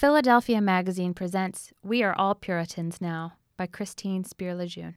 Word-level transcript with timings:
Philadelphia 0.00 0.62
Magazine 0.62 1.12
presents 1.12 1.74
We 1.82 2.02
Are 2.02 2.14
All 2.16 2.34
Puritans 2.34 3.02
Now 3.02 3.34
by 3.58 3.66
Christine 3.66 4.24
Speer 4.24 4.54
Lejeune. 4.54 4.96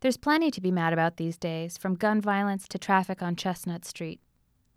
There's 0.00 0.16
plenty 0.16 0.50
to 0.52 0.62
be 0.62 0.70
mad 0.70 0.94
about 0.94 1.18
these 1.18 1.36
days, 1.36 1.76
from 1.76 1.94
gun 1.94 2.18
violence 2.22 2.66
to 2.68 2.78
traffic 2.78 3.20
on 3.20 3.36
Chestnut 3.36 3.84
Street. 3.84 4.22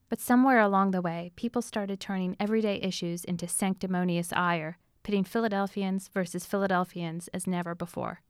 But 0.10 0.20
somewhere 0.20 0.60
along 0.60 0.92
the 0.92 1.02
way, 1.02 1.32
people 1.38 1.62
started 1.62 2.02
turning 2.02 2.36
everyday 2.38 2.82
issues 2.82 3.24
into 3.24 3.48
sanctimonious 3.48 4.34
ire, 4.34 4.78
pitting 5.04 5.24
Philadelphians 5.24 6.10
versus 6.14 6.46
Philadelphians 6.46 7.30
as 7.30 7.48
never 7.48 7.74
before. 7.74 8.24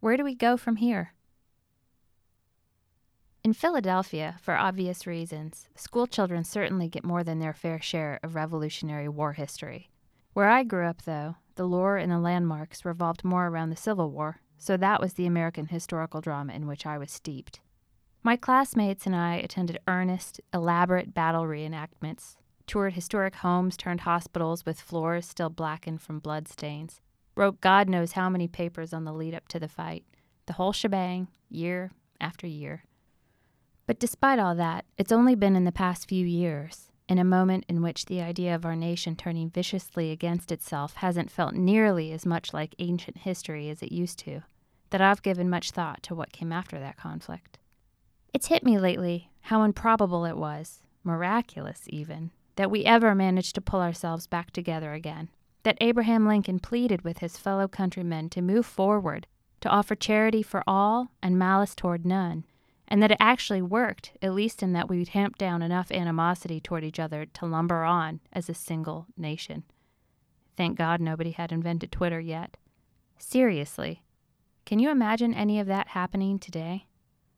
Where 0.00 0.16
do 0.16 0.24
we 0.24 0.34
go 0.34 0.56
from 0.56 0.76
here? 0.82 1.14
In 3.44 3.52
Philadelphia, 3.52 4.36
for 4.42 4.56
obvious 4.56 5.06
reasons, 5.06 5.68
school 5.76 6.08
children 6.08 6.42
certainly 6.42 6.88
get 6.88 7.04
more 7.04 7.22
than 7.22 7.38
their 7.38 7.54
fair 7.54 7.80
share 7.80 8.18
of 8.24 8.34
Revolutionary 8.34 9.08
War 9.08 9.34
history. 9.34 9.91
Where 10.34 10.48
I 10.48 10.62
grew 10.62 10.86
up, 10.86 11.02
though, 11.02 11.36
the 11.56 11.66
lore 11.66 11.98
and 11.98 12.10
the 12.10 12.18
landmarks 12.18 12.86
revolved 12.86 13.22
more 13.22 13.48
around 13.48 13.68
the 13.68 13.76
Civil 13.76 14.10
War, 14.10 14.40
so 14.56 14.78
that 14.78 15.00
was 15.00 15.14
the 15.14 15.26
American 15.26 15.66
historical 15.66 16.22
drama 16.22 16.54
in 16.54 16.66
which 16.66 16.86
I 16.86 16.96
was 16.96 17.10
steeped. 17.10 17.60
My 18.22 18.36
classmates 18.36 19.04
and 19.04 19.14
I 19.14 19.34
attended 19.34 19.78
earnest, 19.86 20.40
elaborate 20.54 21.12
battle 21.12 21.42
reenactments, 21.42 22.36
toured 22.66 22.94
historic 22.94 23.34
homes 23.36 23.76
turned 23.76 24.02
hospitals 24.02 24.64
with 24.64 24.80
floors 24.80 25.26
still 25.26 25.50
blackened 25.50 26.00
from 26.00 26.20
bloodstains, 26.20 27.00
wrote 27.34 27.60
God 27.60 27.88
knows 27.88 28.12
how 28.12 28.30
many 28.30 28.48
papers 28.48 28.94
on 28.94 29.04
the 29.04 29.12
lead 29.12 29.34
up 29.34 29.48
to 29.48 29.60
the 29.60 29.68
fight, 29.68 30.04
the 30.46 30.54
whole 30.54 30.72
shebang, 30.72 31.28
year 31.50 31.90
after 32.20 32.46
year. 32.46 32.84
But 33.86 33.98
despite 33.98 34.38
all 34.38 34.54
that, 34.54 34.86
it's 34.96 35.12
only 35.12 35.34
been 35.34 35.56
in 35.56 35.64
the 35.64 35.72
past 35.72 36.08
few 36.08 36.24
years, 36.24 36.91
in 37.12 37.18
a 37.18 37.24
moment 37.24 37.66
in 37.68 37.82
which 37.82 38.06
the 38.06 38.22
idea 38.22 38.54
of 38.54 38.64
our 38.64 38.74
nation 38.74 39.14
turning 39.14 39.50
viciously 39.50 40.10
against 40.10 40.50
itself 40.50 40.94
hasn't 40.94 41.30
felt 41.30 41.52
nearly 41.52 42.10
as 42.10 42.24
much 42.24 42.54
like 42.54 42.74
ancient 42.78 43.18
history 43.18 43.68
as 43.68 43.82
it 43.82 43.92
used 43.92 44.18
to, 44.18 44.40
that 44.88 45.02
I've 45.02 45.20
given 45.20 45.50
much 45.50 45.72
thought 45.72 46.02
to 46.04 46.14
what 46.14 46.32
came 46.32 46.50
after 46.50 46.80
that 46.80 46.96
conflict. 46.96 47.58
It's 48.32 48.46
hit 48.46 48.64
me 48.64 48.78
lately 48.78 49.30
how 49.42 49.62
improbable 49.62 50.24
it 50.24 50.38
was, 50.38 50.80
miraculous 51.04 51.82
even, 51.88 52.30
that 52.56 52.70
we 52.70 52.86
ever 52.86 53.14
managed 53.14 53.54
to 53.56 53.60
pull 53.60 53.82
ourselves 53.82 54.26
back 54.26 54.50
together 54.50 54.94
again, 54.94 55.28
that 55.64 55.76
Abraham 55.82 56.26
Lincoln 56.26 56.60
pleaded 56.60 57.02
with 57.02 57.18
his 57.18 57.36
fellow 57.36 57.68
countrymen 57.68 58.30
to 58.30 58.40
move 58.40 58.64
forward, 58.64 59.26
to 59.60 59.68
offer 59.68 59.94
charity 59.94 60.42
for 60.42 60.64
all 60.66 61.10
and 61.22 61.38
malice 61.38 61.74
toward 61.74 62.06
none, 62.06 62.44
and 62.92 63.02
that 63.02 63.10
it 63.10 63.16
actually 63.18 63.62
worked, 63.62 64.12
at 64.20 64.34
least 64.34 64.62
in 64.62 64.74
that 64.74 64.86
we 64.86 65.02
tamped 65.02 65.38
down 65.38 65.62
enough 65.62 65.90
animosity 65.90 66.60
toward 66.60 66.84
each 66.84 67.00
other 67.00 67.24
to 67.24 67.46
lumber 67.46 67.84
on 67.84 68.20
as 68.34 68.50
a 68.50 68.54
single 68.54 69.06
nation. 69.16 69.62
Thank 70.58 70.76
God 70.76 71.00
nobody 71.00 71.30
had 71.30 71.52
invented 71.52 71.90
Twitter 71.90 72.20
yet. 72.20 72.58
Seriously, 73.16 74.02
can 74.66 74.78
you 74.78 74.90
imagine 74.90 75.32
any 75.32 75.58
of 75.58 75.66
that 75.68 75.88
happening 75.88 76.38
today? 76.38 76.84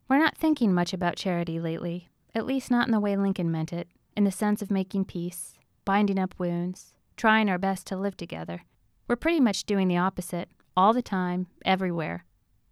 We're 0.09 0.19
not 0.19 0.37
thinking 0.37 0.75
much 0.75 0.93
about 0.93 1.15
charity 1.15 1.61
lately, 1.61 2.09
at 2.35 2.47
least 2.47 2.69
not 2.69 2.89
in 2.89 2.93
the 2.93 2.99
way 2.99 3.17
Lincoln 3.17 3.53
meant 3.53 3.73
it, 3.73 3.87
in 4.17 4.25
the 4.25 4.33
sense 4.33 4.61
of 4.61 4.73
making 4.73 5.05
peace, 5.05 5.55
binding 5.85 6.19
up 6.19 6.35
wounds, 6.37 6.95
trying 7.17 7.49
our 7.49 7.59
best 7.59 7.87
to 7.87 7.97
live 7.97 8.17
together. 8.17 8.63
We're 9.07 9.15
pretty 9.15 9.39
much 9.39 9.67
doing 9.67 9.87
the 9.87 9.99
opposite, 9.99 10.49
all 10.77 10.93
the 10.93 11.01
time, 11.01 11.47
everywhere. 11.65 12.25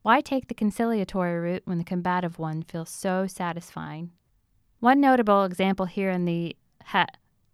Why 0.03 0.21
take 0.21 0.49
the 0.49 0.55
conciliatory 0.55 1.39
route 1.39 1.63
when 1.65 1.79
the 1.79 1.85
combative 1.85 2.37
one 2.37 2.63
feels 2.63 2.91
so 2.91 3.29
satisfying? 3.29 4.11
One 4.81 5.01
notable 5.01 5.45
example 5.45 5.87
here 5.87 6.11
in 6.11 6.25
the 6.25 6.57
ha, 6.87 7.07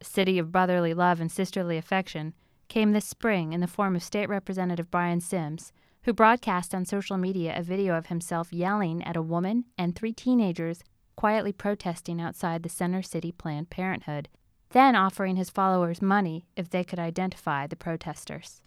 city 0.02 0.38
of 0.38 0.50
brotherly 0.50 0.94
love 0.94 1.20
and 1.20 1.30
sisterly 1.30 1.76
affection 1.76 2.32
came 2.68 2.92
this 2.92 3.04
spring 3.04 3.52
in 3.52 3.60
the 3.60 3.66
form 3.66 3.94
of 3.94 4.02
State 4.02 4.30
Representative 4.30 4.90
Brian 4.90 5.20
Sims, 5.20 5.72
who 6.04 6.14
broadcast 6.14 6.74
on 6.74 6.86
social 6.86 7.18
media 7.18 7.54
a 7.54 7.62
video 7.62 7.94
of 7.98 8.06
himself 8.06 8.50
yelling 8.50 9.04
at 9.04 9.16
a 9.16 9.22
woman 9.22 9.66
and 9.76 9.94
three 9.94 10.14
teenagers 10.14 10.82
quietly 11.16 11.52
protesting 11.52 12.18
outside 12.18 12.62
the 12.62 12.70
Center 12.70 13.02
City 13.02 13.30
Planned 13.30 13.68
Parenthood, 13.68 14.26
then 14.70 14.96
offering 14.96 15.36
his 15.36 15.50
followers 15.50 16.00
money 16.00 16.46
if 16.56 16.70
they 16.70 16.82
could 16.82 16.98
identify 16.98 17.66
the 17.66 17.76
protesters. 17.76 18.62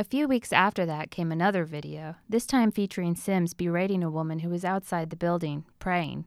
A 0.00 0.04
few 0.04 0.26
weeks 0.26 0.50
after 0.50 0.86
that 0.86 1.10
came 1.10 1.30
another 1.30 1.66
video, 1.66 2.14
this 2.26 2.46
time 2.46 2.70
featuring 2.70 3.14
Sims 3.14 3.52
berating 3.52 4.02
a 4.02 4.10
woman 4.10 4.38
who 4.38 4.48
was 4.48 4.64
outside 4.64 5.10
the 5.10 5.14
building, 5.14 5.66
praying. 5.78 6.24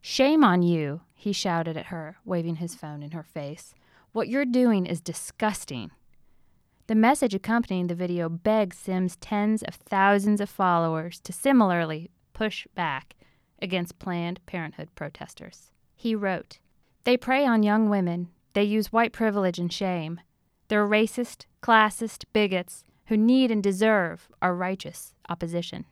Shame 0.00 0.44
on 0.44 0.62
you, 0.62 1.00
he 1.12 1.32
shouted 1.32 1.76
at 1.76 1.86
her, 1.86 2.18
waving 2.24 2.56
his 2.56 2.76
phone 2.76 3.02
in 3.02 3.10
her 3.10 3.24
face. 3.24 3.74
What 4.12 4.28
you're 4.28 4.44
doing 4.44 4.86
is 4.86 5.00
disgusting. 5.00 5.90
The 6.86 6.94
message 6.94 7.34
accompanying 7.34 7.88
the 7.88 7.96
video 7.96 8.28
begs 8.28 8.78
Sims' 8.78 9.16
tens 9.16 9.64
of 9.64 9.74
thousands 9.74 10.40
of 10.40 10.48
followers 10.48 11.18
to 11.24 11.32
similarly 11.32 12.08
push 12.32 12.68
back 12.76 13.16
against 13.60 13.98
Planned 13.98 14.38
Parenthood 14.46 14.90
protesters. 14.94 15.72
He 15.96 16.14
wrote, 16.14 16.60
They 17.02 17.16
prey 17.16 17.44
on 17.44 17.64
young 17.64 17.90
women, 17.90 18.28
they 18.52 18.62
use 18.62 18.92
white 18.92 19.12
privilege 19.12 19.58
and 19.58 19.72
shame. 19.72 20.20
They're 20.68 20.86
racist, 20.86 21.46
classist, 21.60 22.26
bigots, 22.32 22.84
who 23.06 23.16
need 23.16 23.50
and 23.50 23.62
deserve 23.62 24.28
our 24.40 24.54
righteous 24.54 25.14
opposition. 25.28 25.84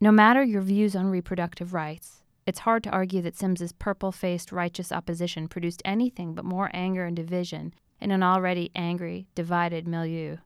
No 0.00 0.12
matter 0.12 0.42
your 0.42 0.62
views 0.62 0.94
on 0.94 1.06
reproductive 1.06 1.72
rights, 1.72 2.22
it's 2.46 2.60
hard 2.60 2.82
to 2.84 2.90
argue 2.90 3.22
that 3.22 3.36
Sims's 3.36 3.72
purple 3.72 4.12
faced 4.12 4.52
righteous 4.52 4.92
opposition 4.92 5.48
produced 5.48 5.82
anything 5.84 6.34
but 6.34 6.44
more 6.44 6.70
anger 6.74 7.06
and 7.06 7.16
division 7.16 7.72
in 8.00 8.10
an 8.10 8.22
already 8.22 8.70
angry, 8.74 9.28
divided 9.34 9.88
milieu. 9.88 10.36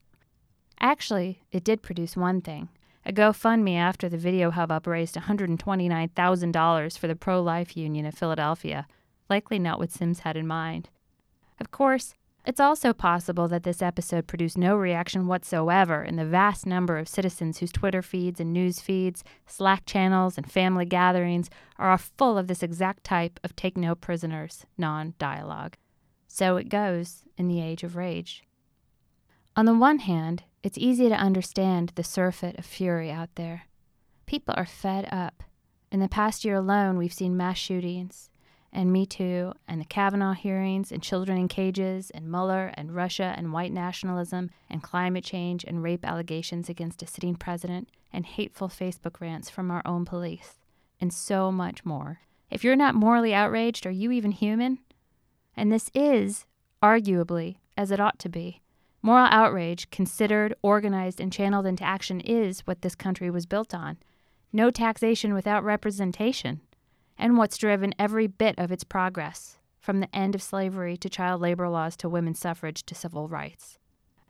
Actually, 0.80 1.42
it 1.50 1.64
did 1.64 1.82
produce 1.82 2.16
one 2.16 2.40
thing. 2.40 2.69
A 3.04 3.12
GoFundMe 3.12 3.76
after 3.76 4.08
the 4.08 4.19
video 4.19 4.50
hubbub 4.50 4.86
raised 4.86 5.16
$129,000 5.16 6.98
for 6.98 7.08
the 7.08 7.16
pro 7.16 7.42
life 7.42 7.76
union 7.76 8.06
of 8.06 8.14
Philadelphia, 8.14 8.86
likely 9.28 9.58
not 9.58 9.78
what 9.78 9.90
Sims 9.90 10.20
had 10.20 10.36
in 10.36 10.46
mind. 10.46 10.88
Of 11.58 11.70
course, 11.70 12.14
it's 12.48 12.60
also 12.60 12.94
possible 12.94 13.47
that 13.47 13.62
this 13.62 13.82
episode 13.82 14.26
produced 14.26 14.56
no 14.56 14.75
reaction 14.75 15.26
whatsoever 15.26 16.03
in 16.03 16.16
the 16.16 16.25
vast 16.25 16.64
number 16.64 16.97
of 16.97 17.06
citizens 17.06 17.59
whose 17.59 17.70
Twitter 17.70 18.00
feeds 18.00 18.41
and 18.41 18.54
news 18.54 18.81
feeds, 18.81 19.22
Slack 19.47 19.84
channels, 19.84 20.38
and 20.38 20.50
family 20.50 20.87
gatherings 20.87 21.50
are 21.78 21.98
full 21.98 22.38
of 22.38 22.47
this 22.47 22.62
exact 22.62 23.04
type 23.04 23.38
of 23.44 23.54
take 23.54 23.76
no 23.76 23.94
prisoners 23.94 24.64
non 24.78 25.12
dialogue. 25.19 25.76
So 26.26 26.56
it 26.56 26.70
goes 26.70 27.25
in 27.37 27.48
the 27.48 27.60
age 27.60 27.82
of 27.82 27.97
rage. 27.97 28.44
On 29.54 29.66
the 29.66 29.75
one 29.75 29.98
hand, 29.98 30.44
it's 30.62 30.78
easy 30.78 31.10
to 31.10 31.14
understand 31.14 31.92
the 31.97 32.03
surfeit 32.03 32.58
of 32.58 32.64
fury 32.64 33.10
out 33.10 33.34
there. 33.34 33.64
People 34.25 34.54
are 34.56 34.64
fed 34.64 35.06
up. 35.12 35.42
In 35.92 36.00
the 36.00 36.08
past 36.08 36.47
year 36.47 36.54
alone, 36.54 36.97
we've 36.97 37.12
seen 37.12 37.37
mass 37.37 37.58
shootings, 37.58 38.28
and 38.73 38.93
Me 38.93 39.06
Too 39.06 39.53
and 39.67 39.81
the 39.81 39.87
Kavanaugh 39.87 40.34
hearings 40.34 40.93
and 40.93 41.03
children 41.03 41.39
in 41.39 41.49
cages 41.49 42.11
and 42.11 42.31
Mueller 42.31 42.73
and 42.75 42.95
Russia 42.95 43.34
and 43.37 43.53
white 43.53 43.73
nationalism 43.73 44.51
and 44.69 44.83
climate 44.83 45.25
change 45.25 45.65
and 45.65 45.83
rape 45.83 46.05
allegations 46.05 46.69
against 46.69 47.03
a 47.03 47.06
sitting 47.06 47.34
president 47.34 47.89
and 48.12 48.27
hateful 48.27 48.69
Facebook 48.69 49.21
rants 49.21 49.51
from 49.51 49.71
our 49.71 49.83
own 49.84 50.05
police 50.05 50.59
and 51.01 51.12
so 51.12 51.51
much 51.51 51.84
more. 51.84 52.21
If 52.51 52.65
you're 52.65 52.77
not 52.77 52.95
morally 52.95 53.34
outraged, 53.34 53.87
are 53.87 53.91
you 53.91 54.11
even 54.11 54.33
human? 54.33 54.79
And 55.56 55.73
this 55.73 55.91
is, 55.95 56.47
arguably, 56.83 57.56
as 57.77 57.91
it 57.91 58.00
ought 58.00 58.19
to 58.21 58.29
be. 58.29 58.62
Moral 59.03 59.29
outrage, 59.31 59.91
considered, 59.91 60.55
organized, 60.62 61.21
and 61.21 61.33
channeled 61.33 61.67
into 61.67 61.85
action, 61.85 62.21
is 62.21 62.61
what 62.61 62.83
this 62.83 62.95
country 62.95 63.31
was 63.31 63.47
built 63.47 63.75
on. 63.75 63.99
No 64.53 64.71
taxation 64.71 65.35
without 65.35 65.62
representation 65.62 66.61
and 67.19 67.37
what's 67.37 67.59
driven 67.59 67.95
every 67.99 68.27
bit 68.27 68.55
of 68.59 68.71
its 68.71 68.84
progress, 68.84 69.59
from 69.81 70.01
the 70.01 70.15
end 70.15 70.34
of 70.34 70.43
slavery 70.43 70.97
to 70.97 71.09
child 71.09 71.41
labor 71.41 71.69
laws 71.69 71.97
to 71.97 72.09
women's 72.09 72.38
suffrage 72.38 72.85
to 72.85 72.94
civil 72.94 73.29
rights. 73.29 73.79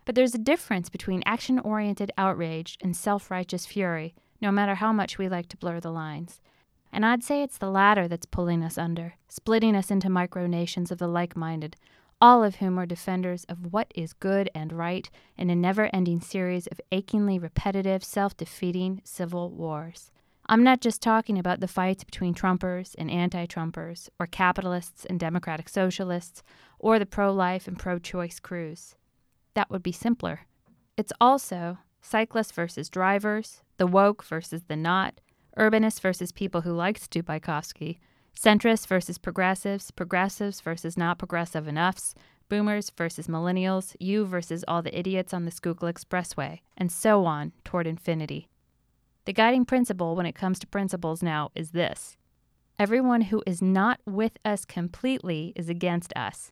But 0.05 0.14
there's 0.14 0.35
a 0.35 0.38
difference 0.38 0.88
between 0.88 1.23
action 1.26 1.58
oriented 1.58 2.11
outrage 2.17 2.79
and 2.81 2.96
self 2.96 3.31
righteous 3.31 3.67
fury, 3.67 4.14
no 4.40 4.50
matter 4.50 4.76
how 4.76 4.93
much 4.93 5.19
we 5.19 5.29
like 5.29 5.49
to 5.49 5.56
blur 5.56 5.81
the 5.81 5.90
lines. 5.93 6.40
And 6.90 7.05
I'd 7.05 7.23
say 7.23 7.43
it's 7.43 7.58
the 7.58 7.70
latter 7.70 8.08
that's 8.08 8.25
pulling 8.25 8.64
us 8.64 8.79
under, 8.79 9.14
splitting 9.29 9.76
us 9.76 9.91
into 9.91 10.08
micronations 10.08 10.91
of 10.91 10.96
the 10.96 11.08
like 11.08 11.37
minded, 11.37 11.76
all 12.20 12.43
of 12.43 12.56
whom 12.56 12.79
are 12.79 12.87
defenders 12.87 13.44
of 13.44 13.73
what 13.73 13.93
is 13.94 14.12
good 14.12 14.50
and 14.55 14.73
right 14.73 15.08
in 15.37 15.50
a 15.50 15.55
never 15.55 15.91
ending 15.93 16.20
series 16.20 16.67
of 16.69 16.81
achingly 16.91 17.38
repetitive, 17.38 18.02
self 18.02 18.37
defeating 18.37 19.02
civil 19.05 19.50
wars. 19.50 20.11
I'm 20.50 20.64
not 20.64 20.80
just 20.80 21.02
talking 21.02 21.38
about 21.38 21.60
the 21.60 21.68
fights 21.68 22.04
between 22.04 22.32
Trumpers 22.32 22.94
and 22.96 23.10
anti 23.10 23.44
Trumpers, 23.44 24.08
or 24.18 24.26
capitalists 24.26 25.04
and 25.04 25.20
democratic 25.20 25.68
socialists, 25.68 26.42
or 26.78 26.98
the 26.98 27.04
pro 27.04 27.30
life 27.30 27.68
and 27.68 27.78
pro 27.78 27.98
choice 27.98 28.40
crews. 28.40 28.94
That 29.52 29.70
would 29.70 29.82
be 29.82 29.92
simpler. 29.92 30.46
It's 30.96 31.12
also 31.20 31.76
cyclists 32.00 32.52
versus 32.52 32.88
drivers, 32.88 33.60
the 33.76 33.86
woke 33.86 34.24
versus 34.24 34.62
the 34.68 34.76
not, 34.76 35.20
urbanists 35.58 36.00
versus 36.00 36.32
people 36.32 36.62
who 36.62 36.72
like 36.72 36.96
Stu 36.96 37.22
Bykofsky, 37.22 37.98
centrists 38.34 38.86
versus 38.86 39.18
progressives, 39.18 39.90
progressives 39.90 40.62
versus 40.62 40.96
not 40.96 41.18
progressive 41.18 41.68
enoughs, 41.68 42.14
boomers 42.48 42.88
versus 42.96 43.26
millennials, 43.26 43.94
you 44.00 44.24
versus 44.24 44.64
all 44.66 44.80
the 44.80 44.98
idiots 44.98 45.34
on 45.34 45.44
the 45.44 45.50
Schuylkill 45.50 45.92
Expressway, 45.92 46.60
and 46.74 46.90
so 46.90 47.26
on 47.26 47.52
toward 47.64 47.86
infinity. 47.86 48.48
The 49.28 49.34
guiding 49.34 49.66
principle 49.66 50.16
when 50.16 50.25
it 50.25 50.34
comes 50.34 50.58
to 50.58 50.66
principles 50.66 51.22
now 51.22 51.50
is 51.54 51.72
this 51.72 52.16
everyone 52.78 53.20
who 53.20 53.42
is 53.46 53.60
not 53.60 54.00
with 54.06 54.38
us 54.42 54.64
completely 54.64 55.52
is 55.54 55.69
against 55.69 56.14
us. 56.16 56.50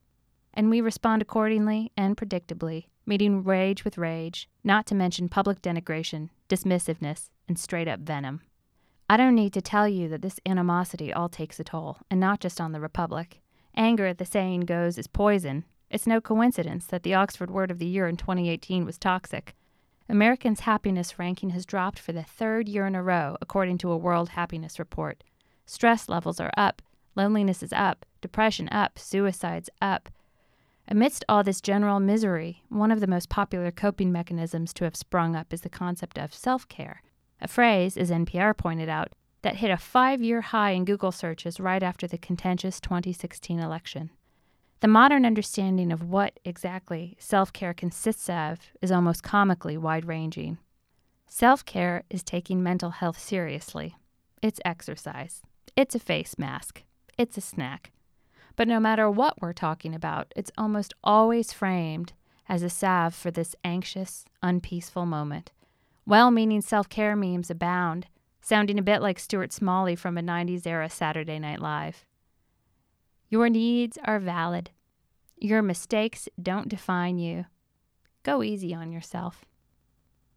And 0.53 0.69
we 0.69 0.79
respond 0.79 1.23
accordingly 1.23 1.91
and 1.97 2.15
predictably, 2.15 2.85
meeting 3.03 3.43
rage 3.43 3.83
with 3.83 3.97
rage, 3.97 4.47
not 4.63 4.85
to 4.85 4.93
mention 4.93 5.27
public 5.27 5.63
denigration, 5.63 6.29
dismissiveness, 6.49 7.31
and 7.47 7.57
straight 7.57 7.87
up 7.87 8.01
venom. 8.01 8.41
I 9.09 9.17
don't 9.17 9.33
need 9.33 9.53
to 9.53 9.61
tell 9.61 9.89
you 9.89 10.07
that 10.09 10.21
this 10.21 10.39
animosity 10.45 11.11
all 11.11 11.29
takes 11.29 11.59
a 11.59 11.63
toll, 11.63 11.97
and 12.11 12.19
not 12.19 12.39
just 12.39 12.61
on 12.61 12.73
the 12.73 12.79
Republic. 12.79 13.41
Anger, 13.75 14.13
the 14.13 14.23
saying 14.23 14.67
goes, 14.67 14.99
is 14.99 15.07
poison. 15.07 15.65
It's 15.89 16.05
no 16.05 16.21
coincidence 16.21 16.85
that 16.85 17.01
the 17.01 17.15
Oxford 17.15 17.49
Word 17.49 17.71
of 17.71 17.79
the 17.79 17.87
Year 17.87 18.07
in 18.07 18.17
2018 18.17 18.85
was 18.85 18.99
toxic. 18.99 19.55
Americans' 20.09 20.61
happiness 20.61 21.19
ranking 21.19 21.49
has 21.49 21.65
dropped 21.65 21.99
for 21.99 22.13
the 22.13 22.23
third 22.23 22.69
year 22.69 22.87
in 22.87 22.95
a 22.95 23.03
row, 23.03 23.35
according 23.41 23.77
to 23.79 23.91
a 23.91 23.97
World 23.97 24.29
Happiness 24.29 24.79
Report. 24.79 25.21
Stress 25.65 26.07
levels 26.07 26.39
are 26.39 26.51
up, 26.55 26.81
loneliness 27.15 27.61
is 27.61 27.73
up, 27.73 28.05
depression 28.21 28.69
up, 28.69 28.97
suicides 28.97 29.69
up. 29.81 30.09
Amidst 30.87 31.25
all 31.27 31.43
this 31.43 31.59
general 31.59 31.99
misery, 31.99 32.63
one 32.69 32.91
of 32.91 33.01
the 33.01 33.07
most 33.07 33.27
popular 33.27 33.69
coping 33.69 34.09
mechanisms 34.09 34.71
to 34.73 34.85
have 34.85 34.95
sprung 34.95 35.35
up 35.35 35.53
is 35.53 35.61
the 35.61 35.69
concept 35.69 36.17
of 36.17 36.33
self 36.33 36.67
care, 36.69 37.01
a 37.41 37.47
phrase, 37.49 37.97
as 37.97 38.09
NPR 38.09 38.55
pointed 38.55 38.87
out, 38.87 39.11
that 39.41 39.57
hit 39.57 39.69
a 39.69 39.77
five 39.77 40.21
year 40.21 40.39
high 40.39 40.71
in 40.71 40.85
Google 40.85 41.11
searches 41.11 41.59
right 41.59 41.83
after 41.83 42.07
the 42.07 42.17
contentious 42.17 42.79
2016 42.79 43.59
election. 43.59 44.11
The 44.79 44.87
modern 44.87 45.25
understanding 45.25 45.91
of 45.91 46.03
what 46.03 46.39
exactly 46.45 47.15
self 47.19 47.51
care 47.51 47.73
consists 47.73 48.29
of 48.29 48.59
is 48.79 48.91
almost 48.91 49.23
comically 49.23 49.75
wide 49.75 50.05
ranging. 50.05 50.59
Self 51.25 51.65
care 51.65 52.03
is 52.11 52.23
taking 52.23 52.61
mental 52.61 52.91
health 52.91 53.17
seriously. 53.17 53.95
It's 54.41 54.61
exercise. 54.63 55.41
It's 55.75 55.95
a 55.95 55.99
face 55.99 56.37
mask. 56.37 56.83
It's 57.17 57.37
a 57.37 57.41
snack. 57.41 57.91
But 58.55 58.67
no 58.67 58.79
matter 58.79 59.09
what 59.09 59.41
we're 59.41 59.53
talking 59.53 59.95
about, 59.95 60.31
it's 60.35 60.51
almost 60.57 60.93
always 61.03 61.51
framed 61.51 62.13
as 62.47 62.61
a 62.61 62.69
salve 62.69 63.15
for 63.15 63.31
this 63.31 63.55
anxious, 63.63 64.25
unpeaceful 64.43 65.07
moment. 65.07 65.51
Well 66.05 66.29
meaning 66.29 66.61
self 66.61 66.87
care 66.87 67.15
memes 67.15 67.49
abound, 67.49 68.05
sounding 68.41 68.77
a 68.77 68.83
bit 68.83 69.01
like 69.01 69.17
Stuart 69.17 69.51
Smalley 69.51 69.95
from 69.95 70.19
a 70.19 70.21
90s 70.21 70.67
era 70.67 70.87
Saturday 70.87 71.39
Night 71.39 71.59
Live. 71.59 72.05
Your 73.29 73.49
needs 73.49 73.97
are 74.05 74.19
valid. 74.19 74.71
Your 75.37 75.61
mistakes 75.61 76.29
don't 76.41 76.69
define 76.69 77.19
you. 77.19 77.45
Go 78.23 78.41
easy 78.41 78.73
on 78.73 78.91
yourself. 78.91 79.45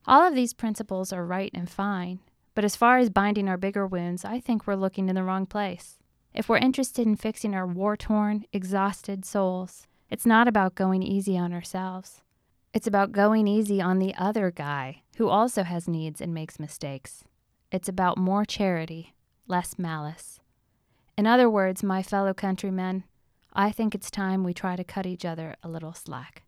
All 0.06 0.26
of 0.26 0.34
these 0.34 0.54
principles 0.54 1.12
are 1.12 1.24
right 1.24 1.50
and 1.54 1.68
fine, 1.68 2.20
but 2.54 2.64
as 2.64 2.76
far 2.76 2.98
as 2.98 3.10
binding 3.10 3.48
our 3.48 3.56
bigger 3.56 3.86
wounds, 3.86 4.24
I 4.24 4.40
think 4.40 4.66
we're 4.66 4.74
looking 4.74 5.08
in 5.08 5.14
the 5.14 5.22
wrong 5.22 5.46
place. 5.46 5.98
If 6.34 6.48
we're 6.48 6.58
interested 6.58 7.06
in 7.06 7.16
fixing 7.16 7.54
our 7.54 7.66
war 7.66 7.96
torn, 7.96 8.44
exhausted 8.52 9.24
souls, 9.24 9.86
it's 10.08 10.26
not 10.26 10.48
about 10.48 10.74
going 10.74 11.02
easy 11.02 11.38
on 11.38 11.52
ourselves. 11.52 12.22
It's 12.72 12.86
about 12.86 13.12
going 13.12 13.48
easy 13.48 13.80
on 13.80 13.98
the 13.98 14.14
other 14.16 14.50
guy 14.50 15.02
who 15.16 15.28
also 15.28 15.62
has 15.64 15.88
needs 15.88 16.20
and 16.20 16.32
makes 16.32 16.60
mistakes. 16.60 17.24
It's 17.72 17.88
about 17.88 18.18
more 18.18 18.44
charity, 18.44 19.14
less 19.46 19.78
malice. 19.78 20.40
In 21.20 21.26
other 21.26 21.50
words, 21.50 21.82
my 21.82 22.02
fellow 22.02 22.32
countrymen, 22.32 23.04
I 23.52 23.72
think 23.72 23.94
it's 23.94 24.10
time 24.10 24.42
we 24.42 24.54
try 24.54 24.74
to 24.74 24.82
cut 24.82 25.04
each 25.04 25.26
other 25.26 25.54
a 25.62 25.68
little 25.68 25.92
slack. 25.92 26.44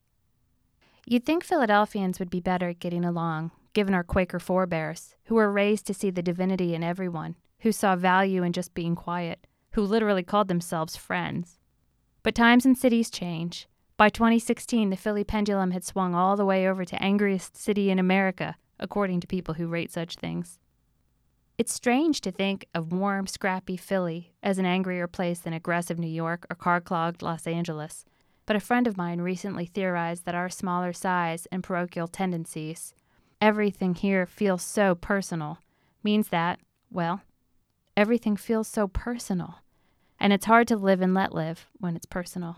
You'd 1.04 1.26
think 1.26 1.44
Philadelphians 1.44 2.18
would 2.18 2.30
be 2.30 2.40
better 2.40 2.70
at 2.70 2.78
getting 2.78 3.04
along, 3.04 3.50
given 3.74 3.92
our 3.92 4.02
Quaker 4.02 4.38
forebears, 4.38 5.14
who 5.24 5.34
were 5.34 5.52
raised 5.52 5.86
to 5.88 5.92
see 5.92 6.08
the 6.08 6.22
divinity 6.22 6.74
in 6.74 6.82
everyone, 6.82 7.36
who 7.58 7.70
saw 7.70 7.96
value 7.96 8.42
in 8.42 8.54
just 8.54 8.72
being 8.72 8.96
quiet, 8.96 9.46
who 9.72 9.82
literally 9.82 10.22
called 10.22 10.48
themselves 10.48 10.96
friends. 10.96 11.58
But 12.22 12.34
times 12.34 12.64
and 12.64 12.78
cities 12.78 13.10
change. 13.10 13.68
By 13.98 14.08
2016, 14.08 14.88
the 14.88 14.96
Philly 14.96 15.22
pendulum 15.22 15.72
had 15.72 15.84
swung 15.84 16.14
all 16.14 16.34
the 16.34 16.46
way 16.46 16.66
over 16.66 16.86
to 16.86 17.02
angriest 17.02 17.58
city 17.58 17.90
in 17.90 17.98
America, 17.98 18.56
according 18.80 19.20
to 19.20 19.26
people 19.26 19.52
who 19.52 19.66
rate 19.66 19.92
such 19.92 20.16
things. 20.16 20.58
It's 21.62 21.72
strange 21.72 22.20
to 22.22 22.32
think 22.32 22.66
of 22.74 22.92
warm, 22.92 23.28
scrappy 23.28 23.76
Philly 23.76 24.32
as 24.42 24.58
an 24.58 24.66
angrier 24.66 25.06
place 25.06 25.38
than 25.38 25.52
aggressive 25.52 25.96
New 25.96 26.08
York 26.08 26.44
or 26.50 26.56
car 26.56 26.80
clogged 26.80 27.22
Los 27.22 27.46
Angeles, 27.46 28.04
but 28.46 28.56
a 28.56 28.58
friend 28.58 28.88
of 28.88 28.96
mine 28.96 29.20
recently 29.20 29.66
theorized 29.66 30.24
that 30.24 30.34
our 30.34 30.50
smaller 30.50 30.92
size 30.92 31.46
and 31.52 31.62
parochial 31.62 32.08
tendencies, 32.08 32.94
everything 33.40 33.94
here 33.94 34.26
feels 34.26 34.64
so 34.64 34.96
personal, 34.96 35.58
means 36.02 36.30
that, 36.30 36.58
well, 36.90 37.22
everything 37.96 38.36
feels 38.36 38.66
so 38.66 38.88
personal. 38.88 39.58
And 40.18 40.32
it's 40.32 40.46
hard 40.46 40.66
to 40.66 40.76
live 40.76 41.00
and 41.00 41.14
let 41.14 41.32
live 41.32 41.68
when 41.78 41.94
it's 41.94 42.06
personal. 42.06 42.56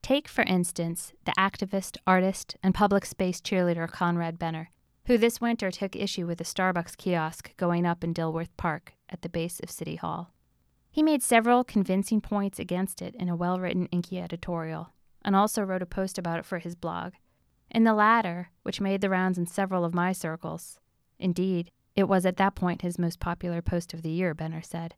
Take, 0.00 0.26
for 0.26 0.44
instance, 0.44 1.12
the 1.26 1.34
activist, 1.38 1.98
artist, 2.06 2.56
and 2.62 2.74
public 2.74 3.04
space 3.04 3.42
cheerleader 3.42 3.90
Conrad 3.90 4.38
Benner, 4.38 4.70
who 5.08 5.16
this 5.16 5.40
winter 5.40 5.70
took 5.70 5.96
issue 5.96 6.26
with 6.26 6.38
a 6.38 6.44
Starbucks 6.44 6.94
kiosk 6.94 7.56
going 7.56 7.86
up 7.86 8.04
in 8.04 8.12
Dilworth 8.12 8.54
Park 8.58 8.92
at 9.08 9.22
the 9.22 9.30
base 9.30 9.58
of 9.58 9.70
City 9.70 9.96
Hall. 9.96 10.34
He 10.90 11.02
made 11.02 11.22
several 11.22 11.64
convincing 11.64 12.20
points 12.20 12.58
against 12.58 13.00
it 13.00 13.14
in 13.14 13.30
a 13.30 13.34
well 13.34 13.58
written 13.58 13.86
Inky 13.86 14.20
editorial, 14.20 14.92
and 15.24 15.34
also 15.34 15.62
wrote 15.62 15.80
a 15.80 15.86
post 15.86 16.18
about 16.18 16.38
it 16.38 16.44
for 16.44 16.58
his 16.58 16.74
blog. 16.74 17.14
In 17.70 17.84
the 17.84 17.94
latter, 17.94 18.50
which 18.64 18.82
made 18.82 19.00
the 19.00 19.08
rounds 19.08 19.38
in 19.38 19.46
several 19.46 19.82
of 19.82 19.94
my 19.94 20.12
circles, 20.12 20.78
indeed, 21.18 21.70
it 21.96 22.04
was 22.04 22.26
at 22.26 22.36
that 22.36 22.54
point 22.54 22.82
his 22.82 22.98
most 22.98 23.18
popular 23.18 23.62
post 23.62 23.94
of 23.94 24.02
the 24.02 24.10
year, 24.10 24.34
Benner 24.34 24.62
said. 24.62 24.94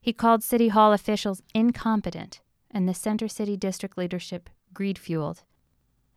He 0.00 0.12
called 0.12 0.42
City 0.42 0.68
Hall 0.68 0.92
officials 0.92 1.40
incompetent 1.54 2.40
and 2.68 2.88
the 2.88 2.94
Center 2.94 3.28
City 3.28 3.56
District 3.56 3.96
leadership 3.96 4.50
greed 4.74 4.98
fueled. 4.98 5.44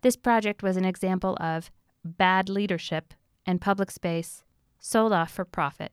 This 0.02 0.16
project 0.16 0.64
was 0.64 0.78
an 0.78 0.86
example 0.86 1.38
of 1.40 1.70
bad 2.04 2.50
leadership 2.50 3.14
and 3.46 3.62
public 3.62 3.92
space 3.92 4.44
sold 4.80 5.14
off 5.14 5.32
for 5.32 5.46
profit. 5.46 5.92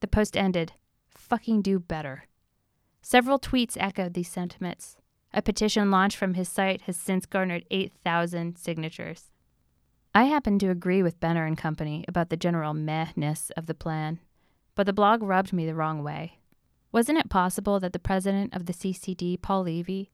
The 0.00 0.08
post 0.08 0.36
ended, 0.36 0.72
fucking 1.10 1.62
do 1.62 1.78
better. 1.78 2.24
Several 3.00 3.38
tweets 3.38 3.76
echoed 3.78 4.14
these 4.14 4.30
sentiments. 4.30 4.96
A 5.34 5.42
petition 5.42 5.90
launched 5.90 6.16
from 6.16 6.34
his 6.34 6.48
site 6.48 6.82
has 6.82 6.96
since 6.96 7.26
garnered 7.26 7.64
8,000 7.70 8.56
signatures. 8.56 9.30
I 10.14 10.24
happen 10.24 10.58
to 10.58 10.70
agree 10.70 11.02
with 11.02 11.20
Benner 11.20 11.46
and 11.46 11.56
Company 11.56 12.04
about 12.06 12.28
the 12.28 12.36
general 12.36 12.74
mehness 12.74 13.50
of 13.56 13.66
the 13.66 13.74
plan, 13.74 14.20
but 14.74 14.84
the 14.84 14.92
blog 14.92 15.22
rubbed 15.22 15.52
me 15.52 15.64
the 15.64 15.74
wrong 15.74 16.02
way. 16.02 16.38
Wasn't 16.92 17.18
it 17.18 17.30
possible 17.30 17.80
that 17.80 17.94
the 17.94 17.98
president 17.98 18.54
of 18.54 18.66
the 18.66 18.74
CCD, 18.74 19.40
Paul 19.40 19.62
Levy, 19.62 20.10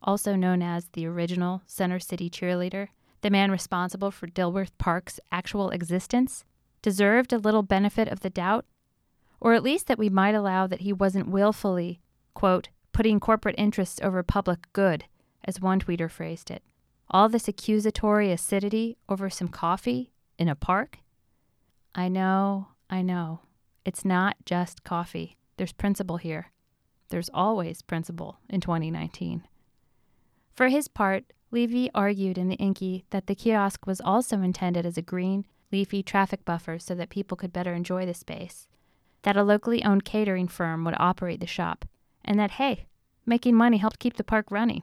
also 0.00 0.34
known 0.34 0.62
as 0.62 0.88
the 0.92 1.06
original 1.06 1.62
Center 1.66 1.98
City 1.98 2.30
cheerleader, 2.30 2.88
the 3.24 3.30
man 3.30 3.50
responsible 3.50 4.10
for 4.10 4.26
Dilworth 4.26 4.72
Park's 4.76 5.18
actual 5.32 5.70
existence, 5.70 6.44
deserved 6.82 7.32
a 7.32 7.38
little 7.38 7.62
benefit 7.62 8.06
of 8.06 8.20
the 8.20 8.28
doubt? 8.28 8.66
Or 9.40 9.54
at 9.54 9.62
least 9.62 9.86
that 9.86 9.98
we 9.98 10.10
might 10.10 10.34
allow 10.34 10.66
that 10.66 10.82
he 10.82 10.92
wasn't 10.92 11.30
willfully, 11.30 12.02
quote, 12.34 12.68
putting 12.92 13.18
corporate 13.18 13.54
interests 13.56 13.98
over 14.02 14.22
public 14.22 14.70
good, 14.74 15.06
as 15.42 15.58
one 15.58 15.80
tweeter 15.80 16.10
phrased 16.10 16.50
it. 16.50 16.62
All 17.10 17.30
this 17.30 17.48
accusatory 17.48 18.30
acidity 18.30 18.98
over 19.08 19.30
some 19.30 19.48
coffee 19.48 20.12
in 20.38 20.50
a 20.50 20.54
park? 20.54 20.98
I 21.94 22.08
know, 22.08 22.68
I 22.90 23.00
know. 23.00 23.40
It's 23.86 24.04
not 24.04 24.36
just 24.44 24.84
coffee. 24.84 25.38
There's 25.56 25.72
principle 25.72 26.18
here. 26.18 26.52
There's 27.08 27.30
always 27.32 27.80
principle 27.80 28.36
in 28.50 28.60
2019. 28.60 29.44
For 30.52 30.68
his 30.68 30.88
part, 30.88 31.24
Levy 31.54 31.88
argued 31.94 32.36
in 32.36 32.48
the 32.48 32.56
Inky 32.56 33.04
that 33.10 33.28
the 33.28 33.34
kiosk 33.36 33.86
was 33.86 34.00
also 34.00 34.42
intended 34.42 34.84
as 34.84 34.98
a 34.98 35.02
green, 35.02 35.46
leafy 35.70 36.02
traffic 36.02 36.44
buffer 36.44 36.80
so 36.80 36.96
that 36.96 37.10
people 37.10 37.36
could 37.36 37.52
better 37.52 37.72
enjoy 37.72 38.04
the 38.04 38.12
space, 38.12 38.66
that 39.22 39.36
a 39.36 39.44
locally 39.44 39.84
owned 39.84 40.04
catering 40.04 40.48
firm 40.48 40.84
would 40.84 40.96
operate 40.98 41.38
the 41.38 41.46
shop, 41.46 41.84
and 42.24 42.40
that, 42.40 42.50
hey, 42.50 42.86
making 43.24 43.54
money 43.54 43.76
helped 43.76 44.00
keep 44.00 44.16
the 44.16 44.24
park 44.24 44.46
running. 44.50 44.82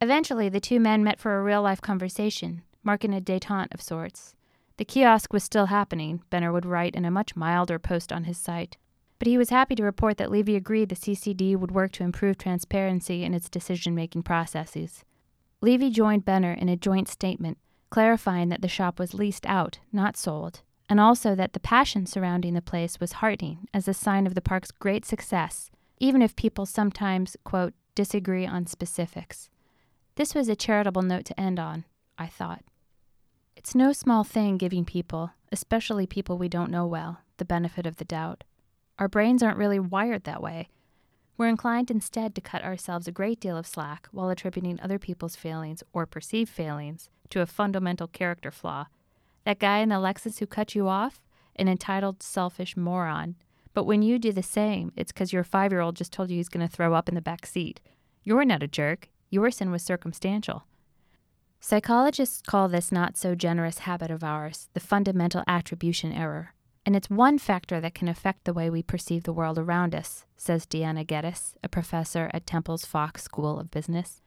Eventually, 0.00 0.48
the 0.48 0.58
two 0.58 0.80
men 0.80 1.04
met 1.04 1.20
for 1.20 1.38
a 1.38 1.42
real 1.44 1.62
life 1.62 1.80
conversation, 1.80 2.62
marking 2.82 3.14
a 3.14 3.20
detente 3.20 3.72
of 3.72 3.80
sorts. 3.80 4.34
The 4.78 4.84
kiosk 4.84 5.32
was 5.32 5.44
still 5.44 5.66
happening, 5.66 6.20
Benner 6.30 6.52
would 6.52 6.66
write 6.66 6.96
in 6.96 7.04
a 7.04 7.12
much 7.12 7.36
milder 7.36 7.78
post 7.78 8.12
on 8.12 8.24
his 8.24 8.38
site 8.38 8.76
but 9.18 9.28
he 9.28 9.38
was 9.38 9.48
happy 9.48 9.74
to 9.74 9.82
report 9.82 10.18
that 10.18 10.30
Levy 10.30 10.56
agreed 10.56 10.90
the 10.90 10.94
CCD 10.94 11.56
would 11.56 11.70
work 11.70 11.90
to 11.92 12.02
improve 12.02 12.36
transparency 12.36 13.24
in 13.24 13.32
its 13.32 13.48
decision 13.48 13.94
making 13.94 14.22
processes. 14.22 15.04
Levy 15.60 15.90
joined 15.90 16.24
Benner 16.24 16.52
in 16.52 16.68
a 16.68 16.76
joint 16.76 17.08
statement, 17.08 17.58
clarifying 17.90 18.48
that 18.50 18.62
the 18.62 18.68
shop 18.68 18.98
was 18.98 19.14
leased 19.14 19.46
out, 19.46 19.78
not 19.92 20.16
sold, 20.16 20.62
and 20.88 21.00
also 21.00 21.34
that 21.34 21.52
the 21.52 21.60
passion 21.60 22.06
surrounding 22.06 22.54
the 22.54 22.62
place 22.62 23.00
was 23.00 23.12
heartening 23.12 23.66
as 23.72 23.88
a 23.88 23.94
sign 23.94 24.26
of 24.26 24.34
the 24.34 24.42
park's 24.42 24.70
great 24.70 25.04
success, 25.04 25.70
even 25.98 26.20
if 26.22 26.36
people 26.36 26.66
sometimes, 26.66 27.36
quote, 27.44 27.74
disagree 27.94 28.46
on 28.46 28.66
specifics. 28.66 29.48
This 30.16 30.34
was 30.34 30.48
a 30.48 30.56
charitable 30.56 31.02
note 31.02 31.24
to 31.26 31.40
end 31.40 31.58
on, 31.58 31.84
I 32.18 32.26
thought. 32.26 32.62
It's 33.56 33.74
no 33.74 33.92
small 33.92 34.24
thing 34.24 34.58
giving 34.58 34.84
people, 34.84 35.30
especially 35.50 36.06
people 36.06 36.38
we 36.38 36.48
don't 36.48 36.70
know 36.70 36.86
well, 36.86 37.20
the 37.38 37.44
benefit 37.44 37.86
of 37.86 37.96
the 37.96 38.04
doubt. 38.04 38.44
Our 38.98 39.08
brains 39.08 39.42
aren't 39.42 39.58
really 39.58 39.78
wired 39.78 40.24
that 40.24 40.42
way. 40.42 40.68
We're 41.38 41.48
inclined 41.48 41.90
instead 41.90 42.34
to 42.34 42.40
cut 42.40 42.64
ourselves 42.64 43.06
a 43.06 43.12
great 43.12 43.40
deal 43.40 43.58
of 43.58 43.66
slack 43.66 44.08
while 44.10 44.30
attributing 44.30 44.80
other 44.80 44.98
people's 44.98 45.36
failings 45.36 45.82
or 45.92 46.06
perceived 46.06 46.50
failings 46.50 47.10
to 47.30 47.40
a 47.42 47.46
fundamental 47.46 48.08
character 48.08 48.50
flaw. 48.50 48.86
That 49.44 49.58
guy 49.58 49.78
in 49.78 49.90
the 49.90 49.96
Lexus 49.96 50.38
who 50.38 50.46
cut 50.46 50.74
you 50.74 50.88
off? 50.88 51.20
An 51.56 51.68
entitled, 51.68 52.22
selfish 52.22 52.76
moron. 52.76 53.36
But 53.74 53.84
when 53.84 54.00
you 54.00 54.18
do 54.18 54.32
the 54.32 54.42
same, 54.42 54.92
it's 54.96 55.12
because 55.12 55.32
your 55.32 55.44
five 55.44 55.72
year 55.72 55.82
old 55.82 55.96
just 55.96 56.12
told 56.12 56.30
you 56.30 56.36
he's 56.38 56.48
going 56.48 56.66
to 56.66 56.74
throw 56.74 56.94
up 56.94 57.08
in 57.08 57.14
the 57.14 57.20
back 57.20 57.44
seat. 57.44 57.80
You're 58.24 58.44
not 58.44 58.62
a 58.62 58.68
jerk. 58.68 59.10
Your 59.28 59.50
sin 59.50 59.70
was 59.70 59.82
circumstantial. 59.82 60.64
Psychologists 61.60 62.42
call 62.42 62.68
this 62.68 62.90
not 62.90 63.16
so 63.16 63.34
generous 63.34 63.80
habit 63.80 64.10
of 64.10 64.24
ours 64.24 64.68
the 64.72 64.80
fundamental 64.80 65.44
attribution 65.46 66.12
error. 66.12 66.54
And 66.86 66.94
it's 66.94 67.10
one 67.10 67.38
factor 67.38 67.80
that 67.80 67.94
can 67.94 68.06
affect 68.06 68.44
the 68.44 68.52
way 68.52 68.70
we 68.70 68.80
perceive 68.80 69.24
the 69.24 69.32
world 69.32 69.58
around 69.58 69.92
us, 69.92 70.24
says 70.36 70.66
Deanna 70.66 71.04
Geddes, 71.04 71.56
a 71.64 71.68
professor 71.68 72.30
at 72.32 72.46
Temple's 72.46 72.84
Fox 72.84 73.24
School 73.24 73.58
of 73.58 73.72
Business. 73.72 74.22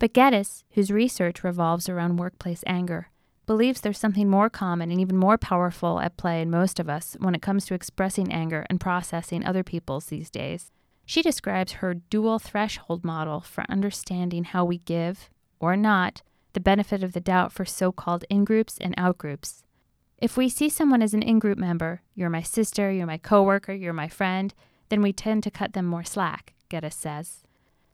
But 0.00 0.12
Geddes, 0.12 0.64
whose 0.72 0.90
research 0.90 1.44
revolves 1.44 1.88
around 1.88 2.16
workplace 2.16 2.64
anger, 2.66 3.10
believes 3.46 3.80
there's 3.80 3.98
something 3.98 4.28
more 4.28 4.50
common 4.50 4.90
and 4.90 5.00
even 5.00 5.16
more 5.16 5.38
powerful 5.38 6.00
at 6.00 6.16
play 6.16 6.42
in 6.42 6.50
most 6.50 6.80
of 6.80 6.88
us 6.88 7.16
when 7.20 7.36
it 7.36 7.42
comes 7.42 7.64
to 7.66 7.74
expressing 7.74 8.32
anger 8.32 8.66
and 8.68 8.80
processing 8.80 9.44
other 9.44 9.62
people's 9.62 10.06
these 10.06 10.30
days. 10.30 10.72
She 11.06 11.22
describes 11.22 11.74
her 11.74 11.94
dual 11.94 12.40
threshold 12.40 13.04
model 13.04 13.40
for 13.40 13.64
understanding 13.68 14.44
how 14.44 14.64
we 14.64 14.78
give, 14.78 15.30
or 15.60 15.76
not, 15.76 16.22
the 16.54 16.60
benefit 16.60 17.04
of 17.04 17.12
the 17.12 17.20
doubt 17.20 17.52
for 17.52 17.64
so 17.64 17.92
called 17.92 18.24
in 18.28 18.44
groups 18.44 18.78
and 18.80 18.94
out 18.96 19.16
groups. 19.16 19.62
If 20.20 20.36
we 20.36 20.50
see 20.50 20.68
someone 20.68 21.00
as 21.00 21.14
an 21.14 21.22
in 21.22 21.38
group 21.38 21.56
member, 21.56 22.02
you're 22.14 22.28
my 22.28 22.42
sister, 22.42 22.90
you're 22.92 23.06
my 23.06 23.16
coworker, 23.16 23.72
you're 23.72 23.94
my 23.94 24.08
friend, 24.08 24.52
then 24.90 25.00
we 25.00 25.14
tend 25.14 25.42
to 25.44 25.50
cut 25.50 25.72
them 25.72 25.86
more 25.86 26.04
slack, 26.04 26.52
Geddes 26.68 26.94
says. 26.94 27.42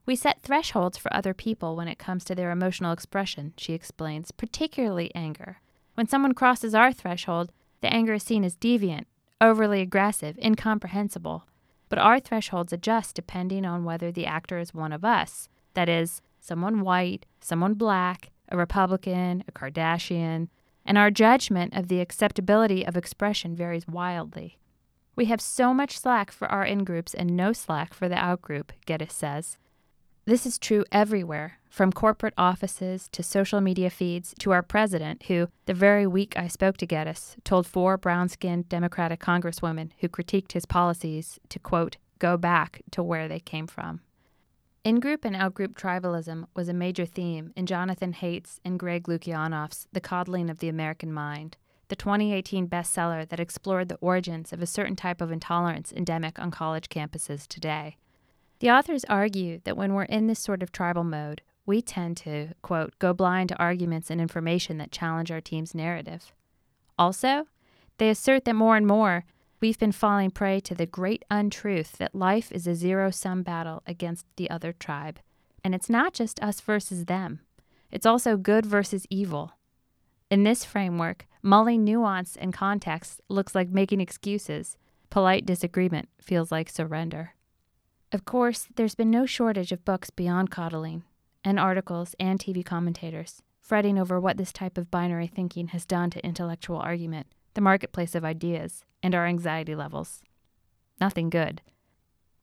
We 0.07 0.17
set 0.17 0.43
thresholds 0.43 0.99
for 0.99 1.13
other 1.15 1.35
people 1.35 1.77
when 1.77 1.87
it 1.87 2.01
comes 2.01 2.25
to 2.25 2.35
their 2.35 2.51
emotional 2.51 2.93
expression, 2.93 3.53
she 3.57 3.75
explains, 3.75 4.33
particularly 4.33 5.15
anger. 5.15 5.61
When 5.95 6.09
someone 6.09 6.35
crosses 6.35 6.75
our 6.75 6.93
threshold, 6.93 7.53
the 7.81 7.93
anger 7.93 8.15
is 8.15 8.25
seen 8.25 8.45
as 8.45 8.57
deviant, 8.57 9.05
overly 9.41 9.81
aggressive, 9.81 10.37
incomprehensible. 10.39 11.45
But 11.89 12.01
our 12.01 12.19
thresholds 12.19 12.73
adjust 12.73 13.15
depending 13.15 13.65
on 13.65 13.85
whether 13.85 14.11
the 14.11 14.27
actor 14.27 14.59
is 14.59 14.75
one 14.75 14.93
of 14.93 15.05
us 15.05 15.49
that 15.75 15.89
is, 15.89 16.23
someone 16.41 16.81
white, 16.81 17.27
someone 17.41 17.75
black, 17.75 18.31
a 18.49 18.57
Republican, 18.57 19.45
a 19.47 19.53
Kardashian, 19.53 20.49
and 20.87 20.97
our 20.97 21.11
judgment 21.11 21.75
of 21.77 21.89
the 21.89 22.01
acceptability 22.01 22.87
of 22.87 22.97
expression 22.97 23.55
varies 23.55 23.87
wildly. 23.87 24.59
We 25.17 25.27
have 25.27 25.41
so 25.41 25.75
much 25.75 25.99
slack 25.99 26.31
for 26.31 26.47
our 26.49 26.65
in 26.65 26.85
groups 26.85 27.13
and 27.13 27.37
no 27.37 27.53
slack 27.53 27.93
for 27.93 28.09
the 28.09 28.17
out 28.17 28.41
group, 28.41 28.73
Geddes 28.87 29.15
says. 29.15 29.59
This 30.27 30.45
is 30.45 30.59
true 30.59 30.85
everywhere, 30.91 31.61
from 31.71 31.93
corporate 31.93 32.35
offices 32.37 33.09
to 33.13 33.23
social 33.23 33.61
media 33.61 33.91
feeds 33.91 34.35
to 34.41 34.51
our 34.51 34.63
president, 34.63 35.25
who, 35.25 35.49
the 35.67 35.75
very 35.75 36.07
week 36.07 36.35
I 36.37 36.49
spoke 36.49 36.77
to 36.79 36.87
Geddes, 36.87 37.37
told 37.45 37.67
four 37.67 37.97
brown 37.97 38.29
skinned 38.29 38.69
Democratic 38.69 39.21
congresswomen 39.21 39.91
who 40.01 40.09
critiqued 40.09 40.53
his 40.53 40.67
policies 40.67 41.39
to, 41.49 41.59
quote, 41.59 41.97
go 42.19 42.37
back 42.37 42.83
to 42.91 43.03
where 43.03 43.29
they 43.29 43.41
came 43.41 43.67
from. 43.67 44.01
In 44.87 45.01
group 45.01 45.25
and 45.25 45.35
out 45.35 45.53
group 45.53 45.77
tribalism 45.77 46.47
was 46.55 46.69
a 46.69 46.73
major 46.73 47.07
theme 47.07 47.53
in 47.57 47.67
Jonathan 47.67 48.13
Haidt's 48.13 48.61
and 48.65 48.79
Greg 48.79 49.09
Lukianoff's 49.09 49.89
The 49.93 50.01
Coddling 50.01 50.49
of 50.49 50.61
the 50.61 50.69
American 50.69 51.13
Mind, 51.13 51.57
the 51.89 51.97
2018 51.97 52.69
bestseller 52.69 53.29
that 53.29 53.41
explored 53.41 53.89
the 53.89 53.97
origins 53.97 54.53
of 54.53 54.63
a 54.63 54.67
certain 54.67 54.95
type 54.95 55.21
of 55.21 55.33
intolerance 55.33 55.93
endemic 55.93 56.39
on 56.39 56.53
college 56.53 56.89
campuses 56.89 57.49
today. 57.49 57.97
The 58.61 58.71
authors 58.71 59.05
argue 59.09 59.61
that 59.65 59.77
when 59.77 59.93
we're 59.93 60.05
in 60.05 60.29
this 60.29 60.39
sort 60.39 60.63
of 60.63 60.71
tribal 60.71 61.03
mode, 61.03 61.43
we 61.67 61.83
tend 61.83 62.17
to, 62.19 62.51
quote, 62.63 62.97
go 63.01 63.13
blind 63.13 63.49
to 63.49 63.59
arguments 63.59 64.09
and 64.09 64.21
information 64.21 64.79
that 64.79 64.93
challenge 64.93 65.33
our 65.33 65.41
team's 65.41 65.75
narrative. 65.75 66.33
Also, 66.97 67.49
they 67.99 68.09
assert 68.09 68.45
that 68.45 68.55
more 68.55 68.77
and 68.77 68.87
more 68.87 69.25
We've 69.59 69.79
been 69.79 69.93
falling 69.93 70.33
prey 70.33 70.61
to 70.61 70.75
the 70.75 70.87
great 70.87 71.25
untruth 71.31 71.93
that 71.99 72.15
life 72.15 72.53
is 72.53 72.67
a 72.67 72.75
zero 72.75 73.11
sum 73.11 73.43
battle 73.43 73.83
against 73.87 74.27
the 74.37 74.51
other 74.51 74.73
tribe. 74.73 75.21
And 75.65 75.75
it's 75.75 75.89
not 75.89 76.13
just 76.13 76.43
us 76.43 76.61
versus 76.61 77.07
them, 77.07 77.41
it's 77.91 78.07
also 78.07 78.37
good 78.37 78.67
versus 78.67 79.07
evil. 79.09 79.53
In 80.31 80.43
this 80.43 80.65
framework, 80.65 81.27
mulling 81.43 81.85
nuance 81.85 82.37
and 82.37 82.53
context 82.53 83.21
looks 83.29 83.55
like 83.55 83.69
making 83.69 84.01
excuses. 84.01 84.77
Polite 85.09 85.47
disagreement 85.47 86.09
feels 86.21 86.53
like 86.53 86.69
surrender. 86.69 87.35
Of 88.13 88.25
course, 88.25 88.67
there's 88.75 88.95
been 88.95 89.11
no 89.11 89.25
shortage 89.25 89.73
of 89.73 89.85
books 89.85 90.11
beyond 90.11 90.51
coddling, 90.51 91.05
and 91.45 91.59
articles 91.59 92.15
and 92.19 92.39
TV 92.39 92.65
commentators, 92.65 93.41
fretting 93.61 93.99
over 93.99 94.21
what 94.21 94.37
this 94.37 94.53
type 94.53 94.77
of 94.77 94.91
binary 94.91 95.29
thinking 95.29 95.69
has 95.69 95.87
done 95.87 96.11
to 96.11 96.27
intellectual 96.27 96.79
argument, 96.79 97.29
the 97.57 97.61
marketplace 97.61 98.15
of 98.15 98.25
ideas, 98.25 98.85
and 99.03 99.15
our 99.15 99.27
anxiety 99.27 99.75
levels. 99.75 100.23
Nothing 101.01 101.29
good. 101.29 101.63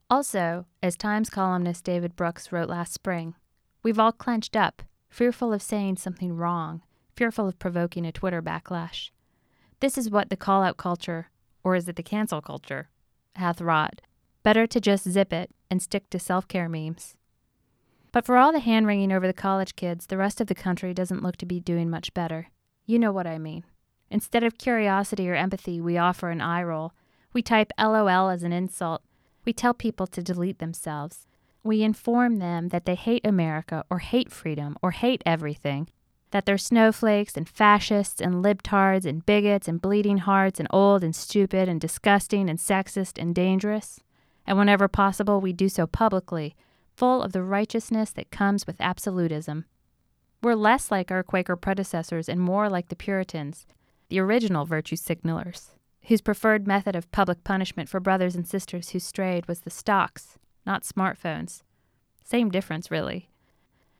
Also, 0.09 0.65
as 0.81 0.97
Times 0.97 1.29
columnist 1.29 1.85
David 1.85 2.15
Brooks 2.17 2.51
wrote 2.51 2.67
last 2.67 2.93
spring, 2.93 3.35
we've 3.81 3.99
all 3.99 4.11
clenched 4.11 4.57
up, 4.57 4.81
fearful 5.09 5.53
of 5.53 5.61
saying 5.61 5.95
something 5.95 6.35
wrong, 6.35 6.81
fearful 7.15 7.47
of 7.47 7.57
provoking 7.57 8.05
a 8.05 8.11
Twitter 8.11 8.41
backlash. 8.41 9.11
This 9.79 9.97
is 9.97 10.09
what 10.09 10.29
the 10.29 10.35
call 10.35 10.63
out 10.63 10.77
culture, 10.77 11.29
or 11.63 11.75
is 11.75 11.87
it 11.87 11.95
the 11.95 12.03
cancel 12.03 12.41
culture, 12.41 12.89
hath 13.35 13.61
wrought. 13.61 14.01
Better 14.43 14.67
to 14.67 14.81
just 14.81 15.09
zip 15.09 15.31
it 15.31 15.51
and 15.71 15.81
stick 15.81 16.09
to 16.09 16.19
self 16.19 16.47
care 16.47 16.67
memes. 16.67 17.15
But 18.11 18.25
for 18.25 18.37
all 18.37 18.51
the 18.51 18.59
hand 18.59 18.85
wringing 18.85 19.11
over 19.11 19.25
the 19.25 19.33
college 19.33 19.75
kids, 19.75 20.07
the 20.07 20.17
rest 20.17 20.41
of 20.41 20.47
the 20.47 20.55
country 20.55 20.93
doesn't 20.93 21.23
look 21.23 21.37
to 21.37 21.45
be 21.45 21.59
doing 21.59 21.89
much 21.89 22.13
better. 22.13 22.47
You 22.85 22.99
know 22.99 23.11
what 23.11 23.25
I 23.25 23.39
mean. 23.39 23.63
Instead 24.13 24.43
of 24.43 24.59
curiosity 24.59 25.27
or 25.27 25.33
empathy, 25.33 25.81
we 25.81 25.97
offer 25.97 26.29
an 26.29 26.39
eye 26.39 26.61
roll. 26.61 26.93
We 27.33 27.41
type 27.41 27.71
LOL 27.79 28.29
as 28.29 28.43
an 28.43 28.53
insult. 28.53 29.01
We 29.43 29.53
tell 29.53 29.73
people 29.73 30.05
to 30.05 30.21
delete 30.21 30.59
themselves. 30.59 31.25
We 31.63 31.81
inform 31.81 32.37
them 32.37 32.67
that 32.67 32.85
they 32.85 32.93
hate 32.93 33.25
America 33.25 33.83
or 33.89 33.97
hate 33.97 34.31
freedom 34.31 34.77
or 34.83 34.91
hate 34.91 35.23
everything, 35.25 35.89
that 36.29 36.45
they're 36.45 36.59
snowflakes 36.59 37.35
and 37.35 37.49
fascists 37.49 38.21
and 38.21 38.45
libtards 38.45 39.05
and 39.05 39.25
bigots 39.25 39.67
and 39.67 39.81
bleeding 39.81 40.19
hearts 40.19 40.59
and 40.59 40.67
old 40.69 41.03
and 41.03 41.15
stupid 41.15 41.67
and 41.67 41.81
disgusting 41.81 42.51
and 42.51 42.59
sexist 42.59 43.19
and 43.19 43.33
dangerous. 43.33 43.99
And 44.45 44.59
whenever 44.59 44.87
possible, 44.87 45.41
we 45.41 45.53
do 45.53 45.69
so 45.69 45.87
publicly, 45.87 46.55
full 46.95 47.23
of 47.23 47.31
the 47.31 47.41
righteousness 47.41 48.11
that 48.11 48.29
comes 48.29 48.67
with 48.67 48.79
absolutism. 48.79 49.65
We're 50.43 50.53
less 50.53 50.91
like 50.91 51.09
our 51.09 51.23
Quaker 51.23 51.55
predecessors 51.55 52.29
and 52.29 52.39
more 52.39 52.69
like 52.69 52.89
the 52.89 52.95
Puritans, 52.95 53.65
the 54.13 54.19
original 54.19 54.63
virtue 54.63 54.95
signalers, 54.95 55.71
whose 56.03 56.21
preferred 56.21 56.67
method 56.67 56.95
of 56.95 57.11
public 57.11 57.43
punishment 57.43 57.89
for 57.89 57.99
brothers 57.99 58.35
and 58.35 58.47
sisters 58.47 58.89
who 58.89 58.99
strayed 58.99 59.47
was 59.47 59.61
the 59.61 59.71
stocks, 59.71 60.37
not 60.67 60.83
smartphones. 60.83 61.63
Same 62.23 62.51
difference, 62.51 62.91
really. 62.91 63.27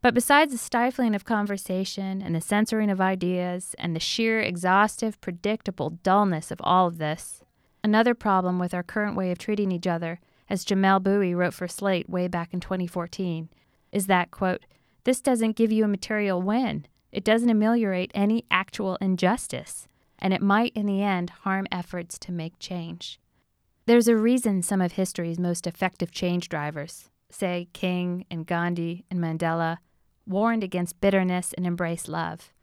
But 0.04 0.14
besides 0.14 0.52
the 0.52 0.60
stifling 0.60 1.16
of 1.16 1.26
conversation 1.26 2.22
and 2.22 2.36
the 2.36 2.42
censoring 2.42 2.92
of 2.92 3.02
ideas 3.02 3.74
and 3.80 3.96
the 3.96 4.00
sheer 4.00 4.40
exhaustive, 4.40 5.20
predictable 5.20 5.98
dullness 6.04 6.52
of 6.52 6.62
all 6.62 6.86
of 6.86 7.00
this, 7.00 7.42
another 7.84 8.14
problem 8.14 8.60
with 8.60 8.76
our 8.76 8.84
current 8.84 9.18
way 9.18 9.32
of 9.32 9.40
treating 9.40 9.72
each 9.72 9.88
other, 9.88 10.20
as 10.48 10.64
Jamelle 10.64 11.02
Bouie 11.02 11.34
wrote 11.34 11.56
for 11.56 11.68
Slate 11.68 12.08
way 12.08 12.28
back 12.28 12.54
in 12.54 12.60
2014, 12.60 13.50
is 13.92 14.06
that, 14.06 14.30
quote, 14.30 14.62
this 15.06 15.22
doesn't 15.22 15.56
give 15.56 15.72
you 15.72 15.84
a 15.84 15.88
material 15.88 16.40
win. 16.40 16.86
It 17.12 17.24
doesn't 17.24 17.50
ameliorate 17.50 18.12
any 18.14 18.46
actual 18.52 18.96
injustice 19.02 19.88
and 20.24 20.34
it 20.34 20.42
might 20.42 20.72
in 20.74 20.86
the 20.86 21.04
end 21.04 21.30
harm 21.30 21.68
efforts 21.70 22.18
to 22.18 22.32
make 22.32 22.58
change. 22.58 23.20
There's 23.86 24.08
a 24.08 24.16
reason 24.16 24.62
some 24.62 24.80
of 24.80 24.94
history's 24.94 25.38
most 25.38 25.68
effective 25.68 26.10
change 26.10 26.48
drivers, 26.48 27.10
say 27.30 27.68
King 27.74 28.26
and 28.32 28.48
Gandhi 28.48 29.04
and 29.12 29.20
Mandela, 29.20 29.80
warned 30.26 30.64
against 30.64 31.02
bitterness 31.02 31.54
and 31.54 31.68
embraced 31.68 32.08
love. 32.08 32.54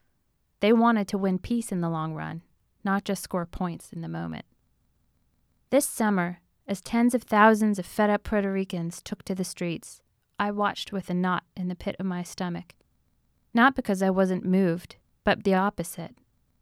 They 0.61 0.73
wanted 0.73 1.07
to 1.09 1.19
win 1.19 1.39
peace 1.39 1.71
in 1.71 1.83
the 1.83 1.91
long 1.91 2.15
run, 2.15 2.41
not 2.83 3.05
just 3.05 3.23
score 3.23 3.45
points 3.45 3.93
in 3.93 4.01
the 4.01 4.09
moment. 4.09 4.47
This 5.69 5.87
summer, 5.87 6.41
as 6.67 6.81
tens 6.81 7.15
of 7.15 7.23
thousands 7.23 7.79
of 7.79 7.85
fed 7.85 8.09
up 8.09 8.23
Puerto 8.23 8.51
Ricans 8.51 9.03
took 9.03 9.23
to 9.25 9.35
the 9.35 9.45
streets, 9.45 10.01
I 10.39 10.51
watched 10.51 10.93
with 10.93 11.11
a 11.11 11.15
knot 11.15 11.45
in 11.55 11.69
the 11.69 11.75
pit 11.75 11.97
of 11.99 12.07
my 12.07 12.23
stomach. 12.23 12.75
Not 13.53 13.77
because 13.77 14.03
I 14.03 14.09
wasn't 14.09 14.47
moved, 14.47 14.97
but 15.25 15.45
the 15.45 15.55
opposite. 15.55 16.15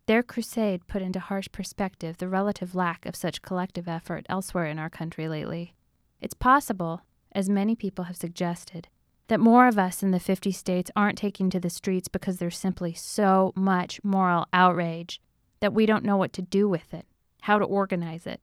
Their 0.08 0.22
crusade 0.22 0.86
put 0.86 1.02
into 1.02 1.20
harsh 1.20 1.48
perspective 1.52 2.16
the 2.16 2.28
relative 2.28 2.74
lack 2.74 3.04
of 3.04 3.14
such 3.14 3.42
collective 3.42 3.86
effort 3.86 4.24
elsewhere 4.30 4.64
in 4.64 4.78
our 4.78 4.88
country 4.88 5.28
lately. 5.28 5.74
It's 6.18 6.32
possible, 6.32 7.02
as 7.32 7.50
many 7.50 7.76
people 7.76 8.06
have 8.06 8.16
suggested, 8.16 8.88
that 9.26 9.38
more 9.38 9.68
of 9.68 9.78
us 9.78 10.02
in 10.02 10.10
the 10.10 10.18
50 10.18 10.50
states 10.50 10.90
aren't 10.96 11.18
taking 11.18 11.50
to 11.50 11.60
the 11.60 11.68
streets 11.68 12.08
because 12.08 12.38
there's 12.38 12.56
simply 12.56 12.94
so 12.94 13.52
much 13.54 14.02
moral 14.02 14.46
outrage 14.50 15.20
that 15.60 15.74
we 15.74 15.84
don't 15.84 16.06
know 16.06 16.16
what 16.16 16.32
to 16.32 16.40
do 16.40 16.70
with 16.70 16.94
it, 16.94 17.04
how 17.42 17.58
to 17.58 17.66
organize 17.66 18.26
it. 18.26 18.40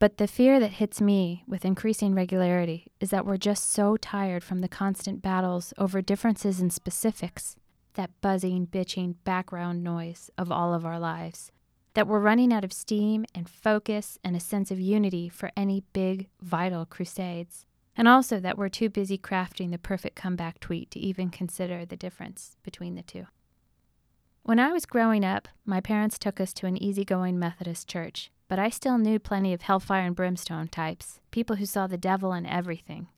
But 0.00 0.16
the 0.16 0.26
fear 0.26 0.58
that 0.58 0.72
hits 0.72 1.00
me 1.00 1.44
with 1.46 1.64
increasing 1.64 2.16
regularity 2.16 2.88
is 2.98 3.10
that 3.10 3.24
we're 3.24 3.36
just 3.36 3.70
so 3.70 3.96
tired 3.96 4.42
from 4.42 4.58
the 4.58 4.68
constant 4.68 5.22
battles 5.22 5.72
over 5.78 6.02
differences 6.02 6.60
in 6.60 6.68
specifics, 6.68 7.54
that 7.94 8.20
buzzing, 8.20 8.66
bitching 8.66 9.16
background 9.24 9.82
noise 9.82 10.30
of 10.36 10.50
all 10.52 10.74
of 10.74 10.84
our 10.84 10.98
lives, 10.98 11.52
that 11.94 12.06
we're 12.06 12.20
running 12.20 12.52
out 12.52 12.64
of 12.64 12.72
steam 12.72 13.24
and 13.34 13.48
focus 13.48 14.18
and 14.22 14.36
a 14.36 14.40
sense 14.40 14.70
of 14.70 14.78
unity 14.78 15.28
for 15.28 15.50
any 15.56 15.82
big, 15.92 16.28
vital 16.40 16.86
crusades 16.86 17.66
and 17.96 18.08
also 18.08 18.40
that 18.40 18.56
we're 18.56 18.70
too 18.70 18.88
busy 18.88 19.18
crafting 19.18 19.70
the 19.70 19.78
perfect 19.78 20.16
comeback 20.16 20.60
tweet 20.60 20.90
to 20.90 20.98
even 20.98 21.28
consider 21.28 21.84
the 21.84 21.96
difference 21.98 22.56
between 22.62 22.94
the 22.94 23.02
two. 23.02 23.26
When 24.42 24.58
I 24.58 24.72
was 24.72 24.86
growing 24.86 25.22
up, 25.22 25.48
my 25.66 25.80
parents 25.80 26.18
took 26.18 26.40
us 26.40 26.54
to 26.54 26.66
an 26.66 26.82
easygoing 26.82 27.38
Methodist 27.38 27.88
church, 27.88 28.30
but 28.48 28.58
I 28.58 28.70
still 28.70 28.96
knew 28.96 29.18
plenty 29.18 29.52
of 29.52 29.60
hellfire 29.60 30.06
and 30.06 30.16
brimstone 30.16 30.68
types, 30.68 31.20
people 31.30 31.56
who 31.56 31.66
saw 31.66 31.86
the 31.86 31.98
devil 31.98 32.32
in 32.32 32.46
everything. 32.46 33.08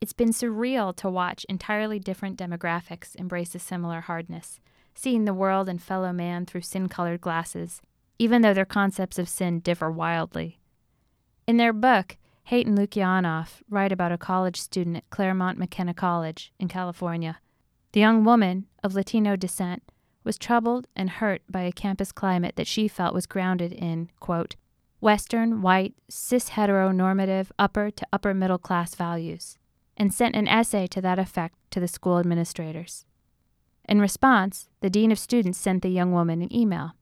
It's 0.00 0.12
been 0.12 0.30
surreal 0.30 0.94
to 0.96 1.10
watch 1.10 1.44
entirely 1.48 1.98
different 1.98 2.38
demographics 2.38 3.16
embrace 3.16 3.54
a 3.56 3.58
similar 3.58 4.02
hardness, 4.02 4.60
seeing 4.94 5.24
the 5.24 5.34
world 5.34 5.68
and 5.68 5.82
fellow 5.82 6.12
man 6.12 6.46
through 6.46 6.60
sin 6.60 6.88
colored 6.88 7.20
glasses, 7.20 7.82
even 8.16 8.42
though 8.42 8.54
their 8.54 8.64
concepts 8.64 9.18
of 9.18 9.28
sin 9.28 9.58
differ 9.58 9.90
wildly. 9.90 10.60
In 11.48 11.56
their 11.56 11.72
book, 11.72 12.16
Haidt 12.50 12.66
and 12.66 12.78
Lukianoff 12.78 13.62
write 13.68 13.90
about 13.90 14.12
a 14.12 14.18
college 14.18 14.60
student 14.60 14.96
at 14.96 15.10
Claremont 15.10 15.58
McKenna 15.58 15.94
College 15.94 16.52
in 16.60 16.68
California. 16.68 17.40
The 17.92 18.00
young 18.00 18.24
woman, 18.24 18.66
of 18.84 18.94
Latino 18.94 19.34
descent, 19.34 19.82
was 20.22 20.38
troubled 20.38 20.86
and 20.94 21.10
hurt 21.10 21.42
by 21.50 21.62
a 21.62 21.72
campus 21.72 22.12
climate 22.12 22.54
that 22.56 22.66
she 22.66 22.86
felt 22.86 23.14
was 23.14 23.26
grounded 23.26 23.72
in, 23.72 24.10
quote, 24.20 24.54
Western, 25.00 25.60
white, 25.60 25.94
cis 26.08 26.50
heteronormative, 26.50 27.50
upper 27.58 27.90
to 27.90 28.06
upper 28.12 28.32
middle 28.32 28.58
class 28.58 28.94
values, 28.94 29.57
and 29.98 30.14
sent 30.14 30.34
an 30.34 30.48
essay 30.48 30.86
to 30.86 31.02
that 31.02 31.18
effect 31.18 31.56
to 31.72 31.80
the 31.80 31.88
school 31.88 32.18
administrators. 32.18 33.04
In 33.86 34.00
response, 34.00 34.68
the 34.80 34.88
dean 34.88 35.12
of 35.12 35.18
students 35.18 35.58
sent 35.58 35.82
the 35.82 35.90
young 35.90 36.12
woman 36.12 36.40
an 36.40 36.54
email. 36.54 36.92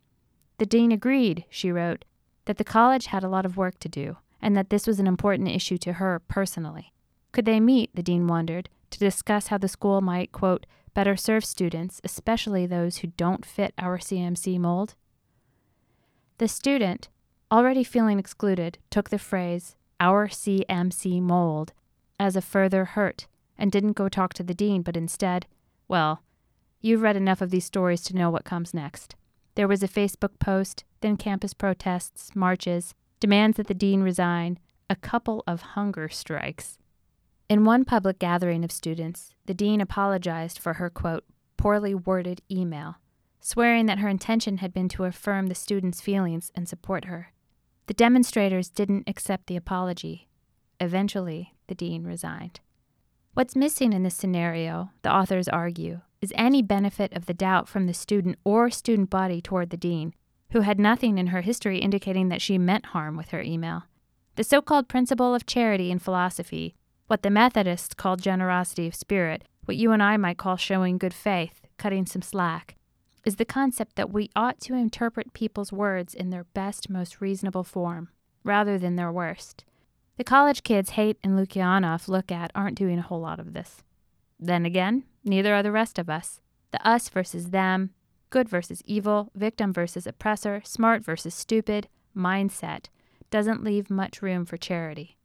The 0.58 0.66
dean 0.66 0.90
agreed, 0.90 1.44
she 1.48 1.70
wrote, 1.70 2.04
that 2.46 2.58
the 2.58 2.64
college 2.64 3.06
had 3.06 3.22
a 3.22 3.28
lot 3.28 3.46
of 3.46 3.56
work 3.56 3.78
to 3.80 3.88
do 3.88 4.16
and 4.40 4.56
that 4.56 4.70
this 4.70 4.86
was 4.86 5.00
an 5.00 5.06
important 5.06 5.48
issue 5.48 5.78
to 5.78 5.94
her 5.94 6.20
personally. 6.28 6.92
Could 7.32 7.44
they 7.44 7.60
meet, 7.60 7.94
the 7.94 8.02
dean 8.02 8.26
wondered, 8.26 8.68
to 8.90 8.98
discuss 8.98 9.48
how 9.48 9.58
the 9.58 9.68
school 9.68 10.00
might, 10.00 10.32
quote, 10.32 10.66
better 10.94 11.16
serve 11.16 11.44
students, 11.44 12.00
especially 12.04 12.64
those 12.64 12.98
who 12.98 13.08
don't 13.08 13.44
fit 13.44 13.74
our 13.78 13.98
CMC 13.98 14.58
mold? 14.58 14.94
The 16.38 16.48
student, 16.48 17.08
already 17.50 17.84
feeling 17.84 18.18
excluded, 18.18 18.78
took 18.90 19.10
the 19.10 19.18
phrase, 19.18 19.74
our 20.00 20.28
CMC 20.28 21.20
mold, 21.20 21.72
as 22.18 22.36
a 22.36 22.42
further 22.42 22.84
hurt 22.84 23.26
and 23.58 23.72
didn't 23.72 23.92
go 23.92 24.08
talk 24.08 24.34
to 24.34 24.42
the 24.42 24.54
dean, 24.54 24.82
but 24.82 24.96
instead, 24.96 25.46
well, 25.88 26.22
you've 26.80 27.02
read 27.02 27.16
enough 27.16 27.40
of 27.40 27.50
these 27.50 27.64
stories 27.64 28.02
to 28.02 28.16
know 28.16 28.30
what 28.30 28.44
comes 28.44 28.74
next. 28.74 29.14
There 29.54 29.68
was 29.68 29.82
a 29.82 29.88
Facebook 29.88 30.38
post, 30.38 30.84
then 31.00 31.16
campus 31.16 31.54
protests, 31.54 32.34
marches, 32.34 32.94
demands 33.20 33.56
that 33.56 33.66
the 33.66 33.74
dean 33.74 34.02
resign, 34.02 34.58
a 34.90 34.96
couple 34.96 35.42
of 35.46 35.62
hunger 35.62 36.08
strikes. 36.08 36.78
In 37.48 37.64
one 37.64 37.84
public 37.84 38.18
gathering 38.18 38.64
of 38.64 38.72
students, 38.72 39.34
the 39.46 39.54
dean 39.54 39.80
apologized 39.80 40.58
for 40.58 40.74
her, 40.74 40.90
quote, 40.90 41.24
poorly 41.56 41.94
worded 41.94 42.42
email, 42.50 42.96
swearing 43.40 43.86
that 43.86 44.00
her 44.00 44.08
intention 44.08 44.58
had 44.58 44.74
been 44.74 44.88
to 44.90 45.04
affirm 45.04 45.46
the 45.46 45.54
students' 45.54 46.00
feelings 46.00 46.50
and 46.54 46.68
support 46.68 47.06
her. 47.06 47.32
The 47.86 47.94
demonstrators 47.94 48.68
didn't 48.68 49.08
accept 49.08 49.46
the 49.46 49.56
apology. 49.56 50.28
Eventually, 50.80 51.54
the 51.66 51.74
dean 51.74 52.04
resigned. 52.04 52.60
What's 53.34 53.54
missing 53.54 53.92
in 53.92 54.02
this 54.02 54.14
scenario, 54.14 54.90
the 55.02 55.14
authors 55.14 55.48
argue, 55.48 56.00
is 56.22 56.32
any 56.36 56.62
benefit 56.62 57.12
of 57.12 57.26
the 57.26 57.34
doubt 57.34 57.68
from 57.68 57.86
the 57.86 57.94
student 57.94 58.38
or 58.44 58.70
student 58.70 59.10
body 59.10 59.40
toward 59.42 59.70
the 59.70 59.76
dean, 59.76 60.14
who 60.52 60.60
had 60.60 60.80
nothing 60.80 61.18
in 61.18 61.28
her 61.28 61.42
history 61.42 61.78
indicating 61.78 62.30
that 62.30 62.40
she 62.40 62.56
meant 62.56 62.86
harm 62.86 63.16
with 63.16 63.28
her 63.28 63.42
email. 63.42 63.82
The 64.36 64.44
so 64.44 64.62
called 64.62 64.88
principle 64.88 65.34
of 65.34 65.44
charity 65.44 65.90
in 65.90 65.98
philosophy, 65.98 66.74
what 67.08 67.22
the 67.22 67.30
Methodists 67.30 67.94
call 67.94 68.16
generosity 68.16 68.86
of 68.86 68.94
spirit, 68.94 69.44
what 69.66 69.76
you 69.76 69.92
and 69.92 70.02
I 70.02 70.16
might 70.16 70.38
call 70.38 70.56
showing 70.56 70.96
good 70.96 71.12
faith, 71.12 71.66
cutting 71.76 72.06
some 72.06 72.22
slack, 72.22 72.76
is 73.26 73.36
the 73.36 73.44
concept 73.44 73.96
that 73.96 74.10
we 74.10 74.30
ought 74.34 74.60
to 74.60 74.74
interpret 74.74 75.34
people's 75.34 75.72
words 75.72 76.14
in 76.14 76.30
their 76.30 76.44
best, 76.54 76.88
most 76.88 77.20
reasonable 77.20 77.64
form, 77.64 78.08
rather 78.44 78.78
than 78.78 78.96
their 78.96 79.12
worst. 79.12 79.65
The 80.16 80.24
college 80.24 80.62
kids 80.62 80.92
Haidt 80.92 81.16
and 81.22 81.38
Lukianoff 81.38 82.08
look 82.08 82.32
at 82.32 82.50
aren't 82.54 82.78
doing 82.78 82.98
a 82.98 83.02
whole 83.02 83.20
lot 83.20 83.38
of 83.38 83.52
this. 83.52 83.82
Then 84.40 84.64
again, 84.64 85.04
neither 85.24 85.54
are 85.54 85.62
the 85.62 85.72
rest 85.72 85.98
of 85.98 86.08
us. 86.08 86.40
The 86.70 86.86
us 86.86 87.08
versus 87.08 87.50
them, 87.50 87.90
good 88.30 88.48
versus 88.48 88.82
evil, 88.86 89.30
victim 89.34 89.72
versus 89.72 90.06
oppressor, 90.06 90.62
smart 90.64 91.04
versus 91.04 91.34
stupid 91.34 91.88
mindset 92.16 92.86
doesn't 93.30 93.64
leave 93.64 93.90
much 93.90 94.22
room 94.22 94.46
for 94.46 94.56
charity. 94.56 95.16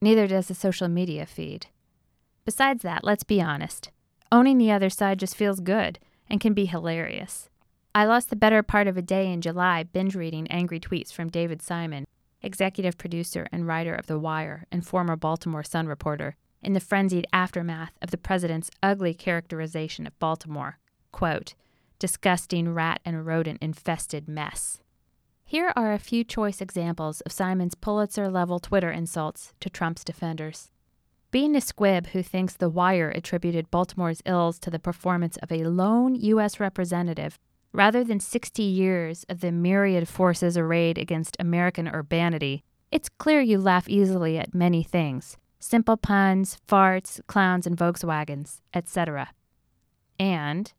Neither 0.00 0.26
does 0.26 0.48
the 0.48 0.54
social 0.54 0.88
media 0.88 1.26
feed. 1.26 1.66
Besides 2.44 2.82
that, 2.82 3.02
let's 3.02 3.24
be 3.24 3.40
honest. 3.40 3.90
Owning 4.30 4.58
the 4.58 4.70
other 4.70 4.90
side 4.90 5.18
just 5.18 5.34
feels 5.34 5.60
good 5.60 5.98
and 6.28 6.40
can 6.40 6.54
be 6.54 6.66
hilarious. 6.66 7.48
I 7.94 8.04
lost 8.04 8.30
the 8.30 8.36
better 8.36 8.62
part 8.62 8.86
of 8.86 8.96
a 8.96 9.02
day 9.02 9.32
in 9.32 9.40
July 9.40 9.82
binge 9.82 10.14
reading 10.14 10.46
angry 10.48 10.78
tweets 10.78 11.12
from 11.12 11.30
David 11.30 11.62
Simon, 11.62 12.04
executive 12.46 12.96
producer 12.96 13.46
and 13.52 13.66
writer 13.66 13.94
of 13.94 14.06
The 14.06 14.18
Wire 14.18 14.66
and 14.72 14.86
former 14.86 15.16
Baltimore 15.16 15.64
Sun 15.64 15.86
reporter, 15.88 16.36
in 16.62 16.72
the 16.72 16.80
frenzied 16.80 17.26
aftermath 17.32 17.92
of 18.00 18.10
the 18.10 18.16
president's 18.16 18.70
ugly 18.82 19.12
characterization 19.12 20.06
of 20.06 20.18
Baltimore. 20.18 20.78
Quote, 21.12 21.54
disgusting 21.98 22.72
rat 22.72 23.00
and 23.04 23.26
rodent 23.26 23.58
infested 23.60 24.28
mess. 24.28 24.80
Here 25.44 25.72
are 25.76 25.92
a 25.92 25.98
few 25.98 26.24
choice 26.24 26.60
examples 26.60 27.20
of 27.20 27.32
Simon's 27.32 27.74
Pulitzer 27.74 28.28
level 28.28 28.58
Twitter 28.58 28.90
insults 28.90 29.52
to 29.60 29.70
Trump's 29.70 30.02
defenders. 30.02 30.70
Being 31.30 31.54
a 31.54 31.60
squib 31.60 32.08
who 32.08 32.22
thinks 32.22 32.54
The 32.54 32.68
Wire 32.68 33.10
attributed 33.10 33.70
Baltimore's 33.70 34.22
ills 34.24 34.58
to 34.60 34.70
the 34.70 34.78
performance 34.78 35.36
of 35.38 35.52
a 35.52 35.64
lone 35.64 36.14
U.S. 36.14 36.58
representative 36.58 37.38
rather 37.72 38.02
than 38.04 38.20
60 38.20 38.62
years 38.62 39.24
of 39.28 39.40
the 39.40 39.52
myriad 39.52 40.08
forces 40.08 40.56
arrayed 40.56 40.98
against 40.98 41.36
American 41.38 41.88
urbanity, 41.88 42.64
it's 42.90 43.08
clear 43.08 43.40
you 43.40 43.58
laugh 43.58 43.88
easily 43.88 44.38
at 44.38 44.54
many 44.54 44.82
things 44.82 45.36
simple 45.58 45.96
puns, 45.96 46.58
farts, 46.68 47.20
clowns, 47.26 47.66
and 47.66 47.76
Volkswagens, 47.76 48.60
etc. 48.72 49.30
And 50.18 50.72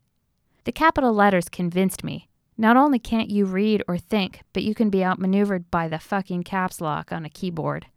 the 0.63 0.71
capital 0.71 1.13
letters 1.13 1.49
convinced 1.49 2.03
me. 2.03 2.29
Not 2.57 2.77
only 2.77 2.97
can't 2.97 3.29
you 3.29 3.45
read 3.45 3.83
or 3.87 3.97
think, 3.97 4.41
but 4.53 4.63
you 4.63 4.73
can 4.73 4.89
be 4.89 5.03
outmaneuvered 5.03 5.69
by 5.69 5.87
the 5.87 5.99
fucking 5.99 6.43
caps 6.43 6.81
lock 6.81 7.11
on 7.11 7.25
a 7.25 7.29
keyboard. 7.29 7.87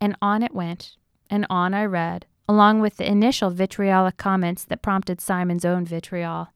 And 0.00 0.16
on 0.22 0.42
it 0.42 0.54
went, 0.54 0.96
and 1.28 1.46
on 1.50 1.74
I 1.74 1.84
read, 1.84 2.26
along 2.48 2.80
with 2.80 2.96
the 2.96 3.10
initial 3.10 3.50
vitriolic 3.50 4.16
comments 4.16 4.64
that 4.64 4.82
prompted 4.82 5.20
Simon's 5.20 5.64
own 5.64 5.84
vitriol. 5.84 6.48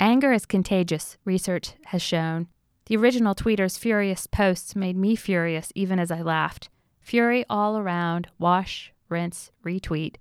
Anger 0.00 0.32
is 0.32 0.46
contagious, 0.46 1.16
research 1.24 1.72
has 1.86 2.02
shown. 2.02 2.48
The 2.86 2.96
original 2.96 3.34
tweeter's 3.34 3.78
furious 3.78 4.26
posts 4.26 4.76
made 4.76 4.96
me 4.96 5.16
furious 5.16 5.72
even 5.74 5.98
as 5.98 6.10
I 6.10 6.20
laughed. 6.20 6.68
Fury 7.00 7.44
all 7.48 7.78
around, 7.78 8.28
wash, 8.38 8.92
rinse, 9.08 9.50
retweet. 9.64 10.16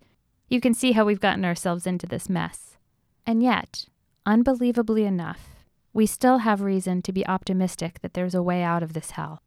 You 0.47 0.61
can 0.61 0.73
see 0.73 0.91
how 0.91 1.05
we've 1.05 1.19
gotten 1.19 1.43
ourselves 1.43 1.87
into 1.87 2.07
this 2.07 2.29
mess. 2.29 2.77
And 3.25 3.41
yet, 3.41 3.87
Unbelievably 4.25 5.03
enough, 5.03 5.49
we 5.91 6.05
still 6.05 6.39
have 6.39 6.61
reason 6.61 7.01
to 7.01 7.11
be 7.11 7.27
optimistic 7.27 7.99
that 8.01 8.13
there's 8.13 8.33
a 8.33 8.41
way 8.41 8.63
out 8.63 8.81
of 8.81 8.93
this 8.93 9.11
hell. 9.11 9.41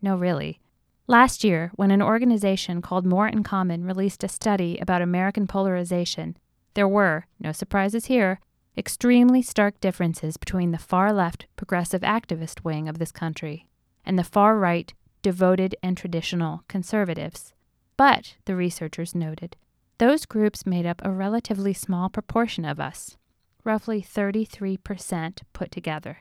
No, 0.00 0.16
really. 0.16 0.60
Last 1.08 1.42
year, 1.42 1.72
when 1.74 1.90
an 1.90 2.00
organization 2.00 2.80
called 2.80 3.04
More 3.04 3.26
in 3.26 3.42
Common 3.42 3.84
released 3.84 4.22
a 4.22 4.28
study 4.28 4.78
about 4.78 5.02
American 5.02 5.48
polarization, 5.48 6.36
there 6.74 6.86
were, 6.86 7.26
no 7.40 7.50
surprises 7.50 8.06
here, 8.06 8.38
extremely 8.76 9.42
stark 9.42 9.80
differences 9.80 10.36
between 10.36 10.70
the 10.70 10.78
far 10.78 11.12
left 11.12 11.46
progressive 11.56 12.02
activist 12.02 12.64
wing 12.64 12.88
of 12.88 12.98
this 12.98 13.12
country 13.12 13.66
and 14.04 14.18
the 14.18 14.24
far 14.24 14.56
right 14.56 14.94
devoted 15.22 15.74
and 15.82 15.96
traditional 15.96 16.64
conservatives. 16.68 17.52
But, 17.96 18.36
the 18.46 18.56
researchers 18.56 19.14
noted, 19.14 19.56
those 19.98 20.24
groups 20.24 20.64
made 20.64 20.86
up 20.86 21.02
a 21.04 21.10
relatively 21.10 21.74
small 21.74 22.08
proportion 22.08 22.64
of 22.64 22.80
us, 22.80 23.18
roughly 23.64 24.00
33% 24.00 25.42
put 25.52 25.70
together. 25.70 26.18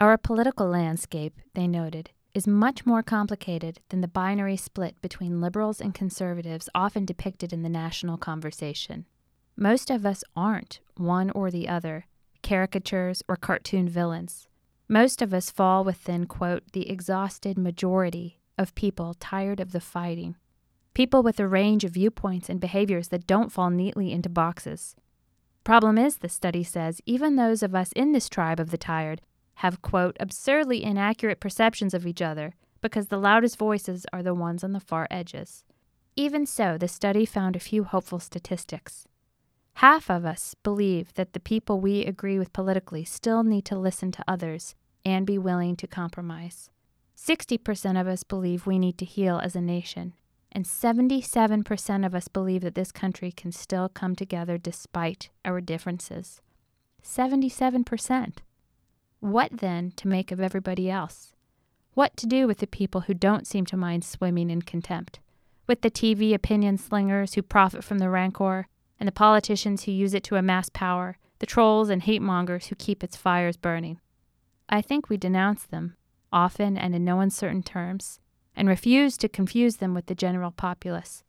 Our 0.00 0.18
political 0.18 0.66
landscape, 0.66 1.38
they 1.54 1.68
noted, 1.68 2.10
is 2.34 2.46
much 2.46 2.84
more 2.84 3.02
complicated 3.02 3.80
than 3.88 4.00
the 4.00 4.08
binary 4.08 4.56
split 4.56 5.00
between 5.00 5.40
liberals 5.40 5.80
and 5.80 5.94
conservatives 5.94 6.68
often 6.74 7.04
depicted 7.04 7.52
in 7.52 7.62
the 7.62 7.68
national 7.68 8.16
conversation. 8.16 9.06
Most 9.60 9.90
of 9.90 10.06
us 10.06 10.22
aren't 10.36 10.78
one 10.96 11.30
or 11.30 11.50
the 11.50 11.68
other, 11.68 12.06
caricatures 12.44 13.24
or 13.26 13.34
cartoon 13.34 13.88
villains. 13.88 14.46
Most 14.88 15.20
of 15.20 15.34
us 15.34 15.50
fall 15.50 15.82
within, 15.82 16.26
quote, 16.26 16.62
the 16.72 16.88
exhausted 16.88 17.58
majority 17.58 18.38
of 18.56 18.76
people 18.76 19.14
tired 19.14 19.58
of 19.58 19.72
the 19.72 19.80
fighting. 19.80 20.36
People 20.94 21.24
with 21.24 21.40
a 21.40 21.48
range 21.48 21.82
of 21.82 21.94
viewpoints 21.94 22.48
and 22.48 22.60
behaviors 22.60 23.08
that 23.08 23.26
don't 23.26 23.50
fall 23.50 23.68
neatly 23.68 24.12
into 24.12 24.28
boxes. 24.28 24.94
Problem 25.64 25.98
is, 25.98 26.18
the 26.18 26.28
study 26.28 26.62
says, 26.62 27.00
even 27.04 27.34
those 27.34 27.64
of 27.64 27.74
us 27.74 27.90
in 27.96 28.12
this 28.12 28.28
tribe 28.28 28.60
of 28.60 28.70
the 28.70 28.78
tired 28.78 29.22
have, 29.54 29.82
quote, 29.82 30.16
absurdly 30.20 30.84
inaccurate 30.84 31.40
perceptions 31.40 31.94
of 31.94 32.06
each 32.06 32.22
other 32.22 32.54
because 32.80 33.08
the 33.08 33.18
loudest 33.18 33.58
voices 33.58 34.06
are 34.12 34.22
the 34.22 34.34
ones 34.34 34.62
on 34.62 34.70
the 34.70 34.78
far 34.78 35.08
edges. 35.10 35.64
Even 36.14 36.46
so, 36.46 36.78
the 36.78 36.86
study 36.86 37.26
found 37.26 37.56
a 37.56 37.60
few 37.60 37.82
hopeful 37.82 38.20
statistics. 38.20 39.07
Half 39.78 40.10
of 40.10 40.26
us 40.26 40.56
believe 40.64 41.14
that 41.14 41.34
the 41.34 41.38
people 41.38 41.78
we 41.80 42.04
agree 42.04 42.36
with 42.36 42.52
politically 42.52 43.04
still 43.04 43.44
need 43.44 43.64
to 43.66 43.78
listen 43.78 44.10
to 44.10 44.24
others 44.26 44.74
and 45.04 45.24
be 45.24 45.38
willing 45.38 45.76
to 45.76 45.86
compromise. 45.86 46.68
60% 47.16 48.00
of 48.00 48.08
us 48.08 48.24
believe 48.24 48.66
we 48.66 48.76
need 48.76 48.98
to 48.98 49.04
heal 49.04 49.38
as 49.38 49.54
a 49.54 49.60
nation, 49.60 50.14
and 50.50 50.64
77% 50.64 52.04
of 52.04 52.12
us 52.12 52.26
believe 52.26 52.62
that 52.62 52.74
this 52.74 52.90
country 52.90 53.30
can 53.30 53.52
still 53.52 53.88
come 53.88 54.16
together 54.16 54.58
despite 54.58 55.30
our 55.44 55.60
differences. 55.60 56.40
77%. 57.00 58.38
What 59.20 59.58
then 59.58 59.92
to 59.94 60.08
make 60.08 60.32
of 60.32 60.40
everybody 60.40 60.90
else? 60.90 61.30
What 61.94 62.16
to 62.16 62.26
do 62.26 62.48
with 62.48 62.58
the 62.58 62.66
people 62.66 63.02
who 63.02 63.14
don't 63.14 63.46
seem 63.46 63.64
to 63.66 63.76
mind 63.76 64.02
swimming 64.02 64.50
in 64.50 64.62
contempt? 64.62 65.20
With 65.68 65.82
the 65.82 65.90
TV 65.90 66.34
opinion 66.34 66.78
slingers 66.78 67.34
who 67.34 67.42
profit 67.42 67.84
from 67.84 67.98
the 67.98 68.10
rancor, 68.10 68.66
and 68.98 69.06
the 69.06 69.12
politicians 69.12 69.84
who 69.84 69.92
use 69.92 70.14
it 70.14 70.24
to 70.24 70.36
amass 70.36 70.68
power, 70.68 71.18
the 71.38 71.46
trolls 71.46 71.88
and 71.88 72.02
hate 72.02 72.22
mongers 72.22 72.66
who 72.66 72.74
keep 72.74 73.04
its 73.04 73.16
fires 73.16 73.56
burning? 73.56 74.00
I 74.68 74.82
think 74.82 75.08
we 75.08 75.16
denounce 75.16 75.64
them, 75.64 75.96
often 76.32 76.76
and 76.76 76.94
in 76.94 77.04
no 77.04 77.20
uncertain 77.20 77.62
terms, 77.62 78.20
and 78.54 78.68
refuse 78.68 79.16
to 79.18 79.28
confuse 79.28 79.76
them 79.76 79.94
with 79.94 80.06
the 80.06 80.14
general 80.14 80.50
populace. 80.50 81.22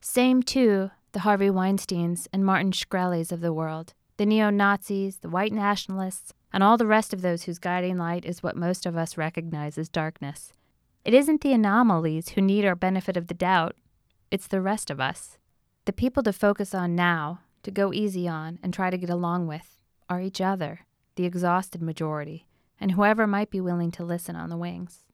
Same, 0.00 0.42
too, 0.42 0.90
the 1.12 1.20
Harvey 1.20 1.48
Weinsteins 1.48 2.28
and 2.32 2.44
Martin 2.44 2.70
Shkreli's 2.70 3.32
of 3.32 3.40
the 3.40 3.52
world, 3.52 3.94
the 4.18 4.26
neo 4.26 4.50
Nazis, 4.50 5.18
the 5.18 5.28
white 5.28 5.52
nationalists, 5.52 6.32
and 6.52 6.62
all 6.62 6.76
the 6.76 6.86
rest 6.86 7.12
of 7.12 7.22
those 7.22 7.42
whose 7.42 7.58
guiding 7.58 7.98
light 7.98 8.24
is 8.24 8.42
what 8.42 8.56
most 8.56 8.86
of 8.86 8.96
us 8.96 9.18
recognize 9.18 9.76
as 9.76 9.88
darkness. 9.88 10.52
It 11.04 11.12
isn't 11.12 11.40
the 11.40 11.52
anomalies 11.52 12.30
who 12.30 12.40
need 12.40 12.64
our 12.64 12.74
benefit 12.74 13.16
of 13.16 13.26
the 13.26 13.34
doubt, 13.34 13.76
it's 14.30 14.46
the 14.46 14.60
rest 14.60 14.90
of 14.90 15.00
us. 15.00 15.38
The 15.86 15.92
people 15.92 16.24
to 16.24 16.32
focus 16.32 16.74
on 16.74 16.96
now, 16.96 17.42
to 17.62 17.70
go 17.70 17.92
easy 17.92 18.26
on, 18.26 18.58
and 18.60 18.74
try 18.74 18.90
to 18.90 18.98
get 18.98 19.08
along 19.08 19.46
with, 19.46 19.78
are 20.10 20.20
each 20.20 20.40
other, 20.40 20.80
the 21.14 21.24
exhausted 21.24 21.80
majority, 21.80 22.48
and 22.80 22.90
whoever 22.90 23.24
might 23.24 23.50
be 23.50 23.60
willing 23.60 23.92
to 23.92 24.04
listen 24.04 24.34
on 24.34 24.50
the 24.50 24.56
wings. 24.56 25.04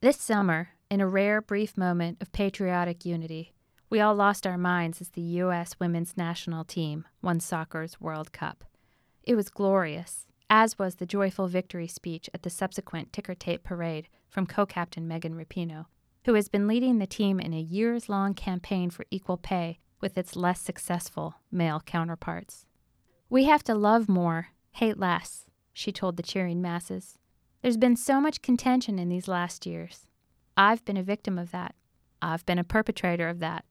This 0.00 0.16
summer, 0.16 0.70
in 0.90 1.02
a 1.02 1.06
rare 1.06 1.42
brief 1.42 1.76
moment 1.76 2.22
of 2.22 2.32
patriotic 2.32 3.04
unity, 3.04 3.52
we 3.90 4.00
all 4.00 4.14
lost 4.14 4.46
our 4.46 4.56
minds 4.56 5.02
as 5.02 5.10
the 5.10 5.20
U.S. 5.20 5.74
women's 5.78 6.16
national 6.16 6.64
team 6.64 7.06
won 7.20 7.38
soccer's 7.38 8.00
World 8.00 8.32
Cup. 8.32 8.64
It 9.24 9.34
was 9.34 9.50
glorious, 9.50 10.26
as 10.48 10.78
was 10.78 10.94
the 10.94 11.06
joyful 11.06 11.48
victory 11.48 11.86
speech 11.86 12.30
at 12.32 12.44
the 12.44 12.50
subsequent 12.50 13.12
ticker 13.12 13.34
tape 13.34 13.62
parade 13.62 14.08
from 14.30 14.46
co 14.46 14.64
captain 14.64 15.06
Megan 15.06 15.34
Rapinoe, 15.34 15.84
who 16.24 16.32
has 16.32 16.48
been 16.48 16.66
leading 16.66 16.98
the 16.98 17.06
team 17.06 17.38
in 17.38 17.52
a 17.52 17.60
years 17.60 18.08
long 18.08 18.32
campaign 18.32 18.88
for 18.88 19.04
equal 19.10 19.36
pay 19.36 19.80
with 20.00 20.16
its 20.16 20.36
less 20.36 20.60
successful 20.60 21.36
male 21.50 21.80
counterparts. 21.80 22.66
We 23.28 23.44
have 23.44 23.62
to 23.64 23.74
love 23.74 24.08
more, 24.08 24.48
hate 24.72 24.98
less, 24.98 25.46
she 25.72 25.92
told 25.92 26.16
the 26.16 26.22
cheering 26.22 26.62
masses. 26.62 27.18
There's 27.62 27.76
been 27.76 27.96
so 27.96 28.20
much 28.20 28.42
contention 28.42 28.98
in 28.98 29.08
these 29.08 29.28
last 29.28 29.66
years. 29.66 30.06
I've 30.56 30.84
been 30.84 30.96
a 30.96 31.02
victim 31.02 31.38
of 31.38 31.50
that. 31.50 31.74
I've 32.22 32.46
been 32.46 32.58
a 32.58 32.64
perpetrator 32.64 33.28
of 33.28 33.38
that. 33.40 33.64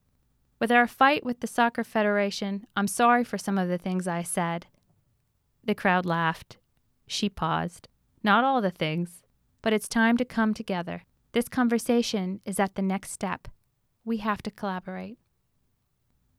With 0.59 0.71
our 0.71 0.87
fight 0.87 1.25
with 1.25 1.39
the 1.39 1.47
Soccer 1.47 1.83
Federation, 1.83 2.65
I'm 2.75 2.87
sorry 2.87 3.23
for 3.23 3.37
some 3.37 3.57
of 3.57 3.67
the 3.67 3.77
things 3.77 4.07
I 4.07 4.23
said. 4.23 4.67
The 5.63 5.75
crowd 5.75 6.05
laughed. 6.05 6.57
She 7.07 7.29
paused. 7.29 7.87
Not 8.23 8.43
all 8.43 8.61
the 8.61 8.71
things, 8.71 9.23
but 9.61 9.73
it's 9.73 9.87
time 9.87 10.17
to 10.17 10.25
come 10.25 10.53
together. 10.53 11.03
This 11.33 11.47
conversation 11.47 12.41
is 12.45 12.59
at 12.59 12.75
the 12.75 12.81
next 12.81 13.11
step. 13.11 13.47
We 14.03 14.17
have 14.17 14.41
to 14.43 14.51
collaborate. 14.51 15.17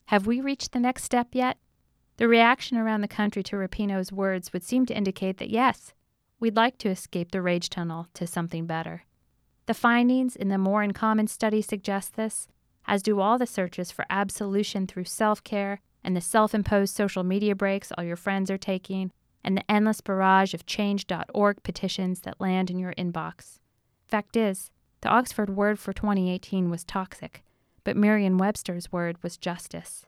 Have 0.08 0.26
we 0.26 0.40
reached 0.40 0.72
the 0.72 0.80
next 0.80 1.04
step 1.04 1.28
yet? 1.32 1.58
The 2.16 2.28
reaction 2.28 2.78
around 2.78 3.02
the 3.02 3.08
country 3.08 3.42
to 3.42 3.56
Rapinoe's 3.56 4.10
words 4.10 4.54
would 4.54 4.62
seem 4.64 4.86
to 4.86 4.96
indicate 4.96 5.36
that 5.36 5.50
yes, 5.50 5.92
we'd 6.40 6.56
like 6.56 6.78
to 6.78 6.88
escape 6.88 7.30
the 7.30 7.42
rage 7.42 7.68
tunnel 7.68 8.06
to 8.14 8.26
something 8.26 8.64
better. 8.64 9.02
The 9.66 9.74
findings 9.74 10.34
in 10.34 10.48
the 10.48 10.56
More 10.56 10.82
in 10.82 10.94
Common 10.94 11.26
study 11.26 11.60
suggest 11.60 12.16
this, 12.16 12.48
as 12.86 13.02
do 13.02 13.20
all 13.20 13.36
the 13.36 13.46
searches 13.46 13.90
for 13.90 14.06
absolution 14.08 14.86
through 14.86 15.04
self 15.04 15.44
care 15.44 15.82
and 16.02 16.16
the 16.16 16.22
self 16.22 16.54
imposed 16.54 16.96
social 16.96 17.22
media 17.22 17.54
breaks 17.54 17.92
all 17.92 18.02
your 18.02 18.16
friends 18.16 18.50
are 18.50 18.56
taking, 18.56 19.12
and 19.44 19.58
the 19.58 19.70
endless 19.70 20.00
barrage 20.00 20.54
of 20.54 20.64
change.org 20.64 21.62
petitions 21.62 22.20
that 22.20 22.40
land 22.40 22.70
in 22.70 22.78
your 22.78 22.94
inbox. 22.94 23.58
Fact 24.06 24.38
is, 24.38 24.70
the 25.02 25.10
Oxford 25.10 25.50
word 25.50 25.78
for 25.78 25.92
2018 25.92 26.70
was 26.70 26.82
toxic, 26.82 27.44
but 27.88 27.96
Merriam 27.96 28.36
Webster's 28.36 28.92
word 28.92 29.16
was 29.22 29.38
justice. 29.38 30.04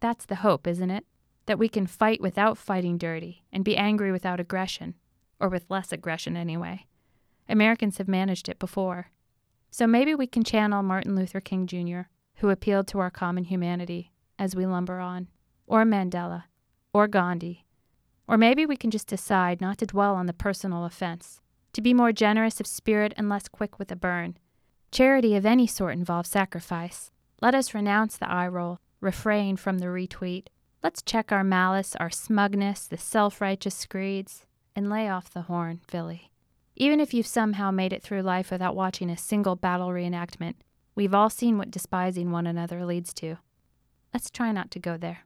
That's 0.00 0.26
the 0.26 0.34
hope, 0.34 0.66
isn't 0.66 0.90
it? 0.90 1.06
That 1.46 1.58
we 1.58 1.70
can 1.70 1.86
fight 1.86 2.20
without 2.20 2.58
fighting 2.58 2.98
dirty 2.98 3.46
and 3.50 3.64
be 3.64 3.78
angry 3.78 4.12
without 4.12 4.40
aggression, 4.40 4.96
or 5.40 5.48
with 5.48 5.64
less 5.70 5.90
aggression 5.90 6.36
anyway. 6.36 6.84
Americans 7.48 7.96
have 7.96 8.08
managed 8.08 8.46
it 8.50 8.58
before. 8.58 9.10
So 9.70 9.86
maybe 9.86 10.14
we 10.14 10.26
can 10.26 10.44
channel 10.44 10.82
Martin 10.82 11.16
Luther 11.16 11.40
King 11.40 11.66
Jr., 11.66 12.10
who 12.40 12.50
appealed 12.50 12.88
to 12.88 12.98
our 12.98 13.10
common 13.10 13.44
humanity 13.44 14.12
as 14.38 14.54
we 14.54 14.66
lumber 14.66 15.00
on, 15.00 15.28
or 15.66 15.82
Mandela, 15.84 16.42
or 16.92 17.08
Gandhi. 17.08 17.64
Or 18.28 18.36
maybe 18.36 18.66
we 18.66 18.76
can 18.76 18.90
just 18.90 19.06
decide 19.06 19.62
not 19.62 19.78
to 19.78 19.86
dwell 19.86 20.14
on 20.14 20.26
the 20.26 20.34
personal 20.34 20.84
offense, 20.84 21.40
to 21.72 21.80
be 21.80 21.94
more 21.94 22.12
generous 22.12 22.60
of 22.60 22.66
spirit 22.66 23.14
and 23.16 23.30
less 23.30 23.48
quick 23.48 23.78
with 23.78 23.90
a 23.90 23.96
burn. 23.96 24.36
Charity 24.92 25.34
of 25.36 25.46
any 25.46 25.66
sort 25.66 25.94
involves 25.94 26.28
sacrifice, 26.28 27.10
let 27.40 27.54
us 27.54 27.74
renounce 27.74 28.16
the 28.16 28.30
eye 28.30 28.48
roll, 28.48 28.78
refrain 29.00 29.56
from 29.56 29.78
the 29.78 29.86
retweet. 29.86 30.46
Let's 30.82 31.02
check 31.02 31.32
our 31.32 31.44
malice, 31.44 31.96
our 31.96 32.10
smugness, 32.10 32.86
the 32.86 32.98
self 32.98 33.40
righteous 33.40 33.74
screeds, 33.74 34.46
and 34.76 34.90
lay 34.90 35.08
off 35.08 35.32
the 35.32 35.42
horn, 35.42 35.80
Philly. 35.86 36.30
Even 36.76 37.00
if 37.00 37.14
you've 37.14 37.26
somehow 37.26 37.70
made 37.70 37.92
it 37.92 38.02
through 38.02 38.22
life 38.22 38.50
without 38.50 38.74
watching 38.74 39.08
a 39.08 39.16
single 39.16 39.56
battle 39.56 39.88
reenactment, 39.88 40.54
we've 40.94 41.14
all 41.14 41.30
seen 41.30 41.56
what 41.56 41.70
despising 41.70 42.30
one 42.30 42.46
another 42.46 42.84
leads 42.84 43.14
to. 43.14 43.38
Let's 44.12 44.30
try 44.30 44.52
not 44.52 44.70
to 44.72 44.78
go 44.78 44.96
there. 44.96 45.24